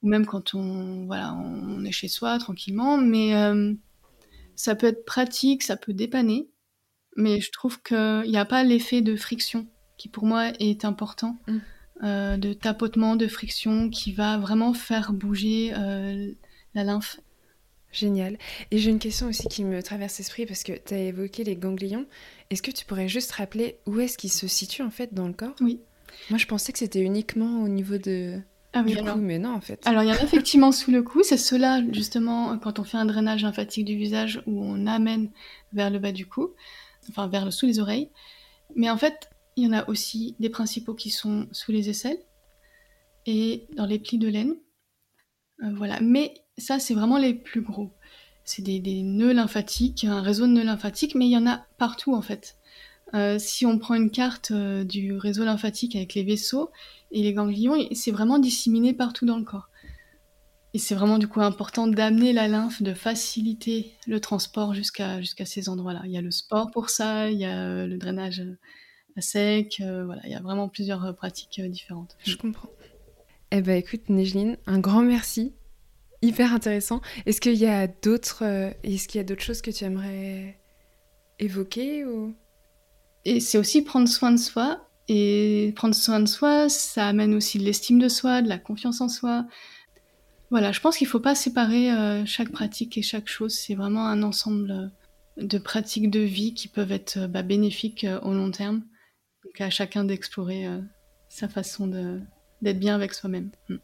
[0.02, 2.96] même quand on, voilà, on est chez soi tranquillement.
[2.96, 3.74] Mais euh,
[4.56, 6.48] ça peut être pratique, ça peut dépanner,
[7.16, 9.66] mais je trouve qu'il n'y a pas l'effet de friction
[9.98, 11.36] qui pour moi est important.
[11.46, 11.58] Mm.
[12.02, 15.70] Euh, de tapotement, de friction qui va vraiment faire bouger
[16.74, 17.20] la lymphe
[17.92, 18.38] Génial.
[18.70, 21.56] Et j'ai une question aussi qui me traverse l'esprit parce que tu as évoqué les
[21.56, 22.06] ganglions.
[22.50, 25.32] Est-ce que tu pourrais juste rappeler où est-ce qu'ils se situent en fait dans le
[25.32, 25.56] corps?
[25.60, 25.80] Oui.
[26.28, 28.40] Moi je pensais que c'était uniquement au niveau de...
[28.72, 29.84] Ah oui, du cou, mais non en fait.
[29.86, 31.22] Alors il y en a effectivement sous le cou.
[31.24, 35.30] C'est cela justement quand on fait un drainage lymphatique du visage où on amène
[35.72, 36.54] vers le bas du cou,
[37.08, 38.10] enfin vers le sous les oreilles.
[38.76, 42.20] Mais en fait, il y en a aussi des principaux qui sont sous les aisselles
[43.26, 44.54] et dans les plis de laine.
[45.62, 45.98] Euh, voilà.
[46.00, 47.90] Mais ça, c'est vraiment les plus gros.
[48.44, 52.14] C'est des, nœuds lymphatiques, un réseau de nœuds lymphatiques, mais il y en a partout
[52.14, 52.56] en fait.
[53.14, 56.70] Euh, si on prend une carte euh, du réseau lymphatique avec les vaisseaux
[57.10, 59.68] et les ganglions, c'est vraiment disséminé partout dans le corps.
[60.74, 65.68] Et c'est vraiment du coup important d'amener la lymphe, de faciliter le transport jusqu'à ces
[65.68, 66.02] endroits-là.
[66.04, 68.44] Il y a le sport pour ça, il y a euh, le drainage
[69.16, 72.16] à sec, voilà, il y a vraiment plusieurs pratiques différentes.
[72.24, 72.70] Je comprends.
[73.50, 75.52] Eh ben écoute, Néjeline, un grand merci
[76.22, 77.00] hyper intéressant.
[77.26, 80.58] Est-ce qu'il y a d'autres, euh, est-ce qu'il y a d'autres choses que tu aimerais
[81.38, 82.34] évoquer ou?
[83.24, 84.86] Et c'est aussi prendre soin de soi.
[85.08, 89.00] Et prendre soin de soi, ça amène aussi de l'estime de soi, de la confiance
[89.00, 89.44] en soi.
[90.50, 93.54] Voilà, je pense qu'il ne faut pas séparer euh, chaque pratique et chaque chose.
[93.54, 98.32] C'est vraiment un ensemble euh, de pratiques de vie qui peuvent être bah, bénéfiques au
[98.32, 98.82] long terme.
[99.44, 100.68] Donc à chacun d'explorer
[101.28, 101.86] sa façon
[102.60, 103.50] d'être bien avec soi-même.
[103.68, 103.76] Mm.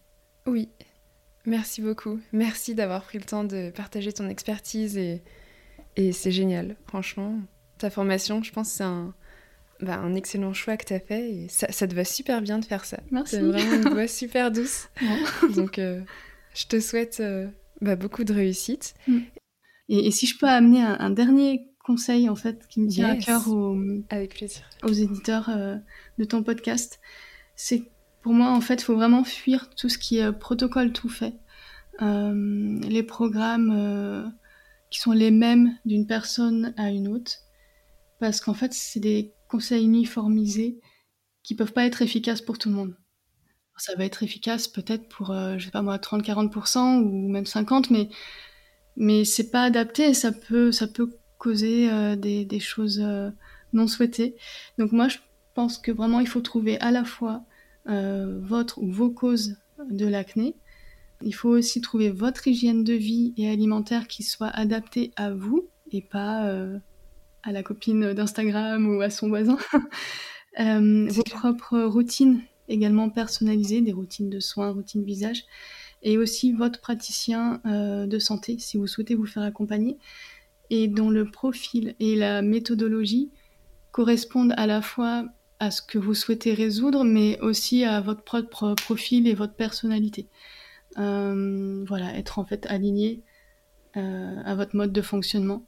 [0.46, 0.68] Oui,
[1.46, 2.20] merci beaucoup.
[2.32, 5.22] Merci d'avoir pris le temps de partager ton expertise et,
[5.96, 7.38] et c'est génial, franchement.
[7.78, 9.14] Ta formation, je pense, c'est un,
[9.80, 12.58] bah, un excellent choix que tu as fait et ça, ça, te va super bien
[12.58, 12.98] de faire ça.
[13.10, 13.36] Merci.
[13.36, 14.88] C'est vraiment une voix super douce.
[15.54, 16.00] Donc, euh,
[16.54, 17.46] je te souhaite euh,
[17.80, 18.94] bah, beaucoup de réussite.
[19.06, 19.18] Mm.
[19.88, 23.14] Et, et, si je peux amener un, un, dernier conseil, en fait, qui me tient
[23.14, 23.22] yes.
[23.22, 23.78] à cœur aux,
[24.10, 24.68] Avec plaisir.
[24.82, 25.76] aux éditeurs euh,
[26.18, 26.98] de ton podcast,
[27.54, 27.84] c'est
[28.26, 31.34] pour moi, en fait, il faut vraiment fuir tout ce qui est protocole tout fait.
[32.02, 34.26] Euh, les programmes euh,
[34.90, 37.30] qui sont les mêmes d'une personne à une autre.
[38.18, 40.80] Parce qu'en fait, c'est des conseils uniformisés
[41.44, 42.96] qui peuvent pas être efficaces pour tout le monde.
[43.76, 47.92] Ça va être efficace peut-être pour, euh, je sais pas moi, 30-40% ou même 50%,
[47.92, 48.08] mais,
[48.96, 53.30] mais c'est pas adapté et ça peut, ça peut causer euh, des, des, choses euh,
[53.72, 54.34] non souhaitées.
[54.78, 55.18] Donc moi, je
[55.54, 57.44] pense que vraiment, il faut trouver à la fois
[57.88, 59.56] euh, votre ou vos causes
[59.90, 60.56] de l'acné.
[61.22, 65.68] Il faut aussi trouver votre hygiène de vie et alimentaire qui soit adaptée à vous
[65.92, 66.78] et pas euh,
[67.42, 69.58] à la copine d'Instagram ou à son voisin.
[70.60, 75.44] euh, vos propres routines également personnalisées, des routines de soins, routines visage,
[76.02, 79.98] et aussi votre praticien euh, de santé si vous souhaitez vous faire accompagner
[80.70, 83.30] et dont le profil et la méthodologie
[83.92, 85.24] correspondent à la fois
[85.58, 90.28] à ce que vous souhaitez résoudre, mais aussi à votre propre profil et votre personnalité.
[90.98, 93.22] Euh, voilà, être en fait aligné
[93.96, 95.66] euh, à votre mode de fonctionnement.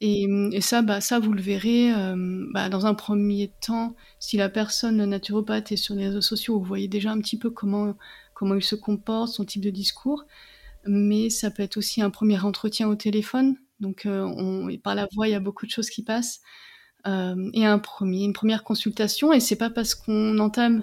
[0.00, 0.26] Et,
[0.60, 5.02] ça, bah, ça, vous le verrez euh, bah, dans un premier temps, si la personne
[5.04, 7.94] naturopathe est sur les réseaux sociaux, vous voyez déjà un petit peu comment,
[8.34, 10.24] comment il se comporte, son type de discours.
[10.86, 13.56] Mais ça peut être aussi un premier entretien au téléphone.
[13.80, 16.42] Donc, on, par la voix, il y a beaucoup de choses qui passent
[17.06, 19.32] euh, et un premier, une première consultation.
[19.32, 20.82] Et c'est pas parce qu'on entame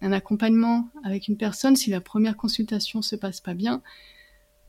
[0.00, 3.82] un accompagnement avec une personne, si la première consultation se passe pas bien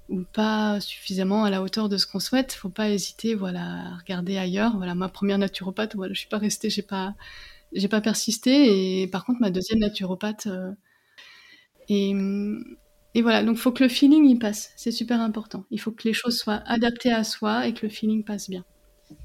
[0.10, 3.98] ou pas suffisamment à la hauteur de ce qu'on souhaite, faut pas hésiter, voilà, à
[3.98, 4.78] regarder ailleurs.
[4.78, 7.16] Voilà, ma première naturopathe, voilà, je suis pas restée, j'ai pas,
[7.74, 9.02] j'ai pas persisté.
[9.04, 10.72] Et par contre, ma deuxième naturopathe, euh,
[11.90, 12.14] et,
[13.14, 15.66] et voilà, donc faut que le feeling y passe, c'est super important.
[15.72, 18.64] Il faut que les choses soient adaptées à soi et que le feeling passe bien.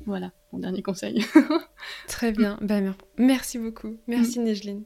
[0.07, 1.25] Voilà, mon dernier conseil.
[2.09, 2.59] Très bien.
[2.61, 2.81] Bah,
[3.19, 3.97] merci beaucoup.
[4.07, 4.45] Merci mmh.
[4.45, 4.85] Nejline.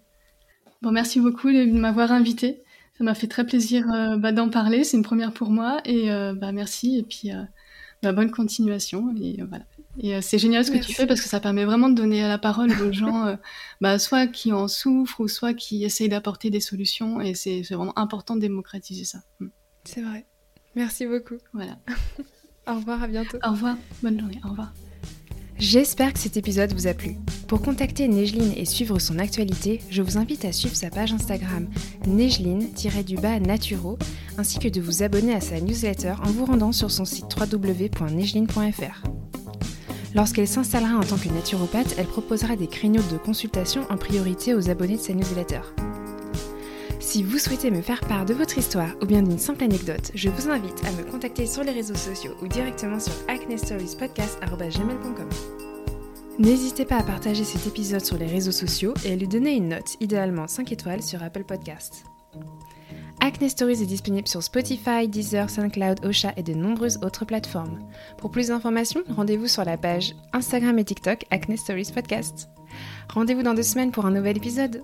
[0.83, 2.63] Bon, merci beaucoup de m'avoir invité.
[2.99, 4.85] Ça m'a fait très plaisir euh, bah, d'en parler.
[4.85, 5.81] C'est une première pour moi.
[5.85, 6.99] Et euh, bah, merci.
[6.99, 7.43] Et puis, euh,
[8.03, 9.15] bah, bonne continuation.
[9.21, 9.65] Et voilà.
[9.99, 10.91] Et c'est génial ce que merci.
[10.91, 13.37] tu fais parce que ça permet vraiment de donner la parole aux gens,
[13.99, 17.21] soit qui en souffrent ou soit qui essayent d'apporter des solutions.
[17.21, 19.21] Et c'est vraiment important de démocratiser ça.
[19.85, 20.27] C'est vrai.
[20.75, 21.37] Merci beaucoup.
[21.53, 21.79] Voilà.
[22.67, 23.39] Au revoir, à bientôt.
[23.47, 23.77] Au revoir.
[24.03, 24.41] Bonne journée.
[24.45, 24.73] Au revoir.
[25.59, 27.17] J'espère que cet épisode vous a plu.
[27.47, 31.69] Pour contacter Nejline et suivre son actualité, je vous invite à suivre sa page Instagram
[32.07, 33.99] nejline-du-bas naturo,
[34.37, 39.05] ainsi que de vous abonner à sa newsletter en vous rendant sur son site www.nejline.fr.
[40.15, 44.71] Lorsqu'elle s'installera en tant que naturopathe, elle proposera des créneaux de consultation en priorité aux
[44.71, 45.61] abonnés de sa newsletter.
[47.05, 50.31] Si vous souhaitez me faire part de votre histoire ou bien d'une simple anecdote, je
[50.31, 55.29] vous invite à me contacter sur les réseaux sociaux ou directement sur acnestoriespodcast.gmail.com.
[56.39, 59.69] N'hésitez pas à partager cet épisode sur les réseaux sociaux et à lui donner une
[59.69, 62.05] note, idéalement 5 étoiles sur Apple Podcasts.
[63.21, 67.81] Acne Stories est disponible sur Spotify, Deezer, SoundCloud, Ocha et de nombreuses autres plateformes.
[68.17, 72.49] Pour plus d'informations, rendez-vous sur la page Instagram et TikTok Acne Stories Podcast.
[73.13, 74.83] Rendez-vous dans deux semaines pour un nouvel épisode.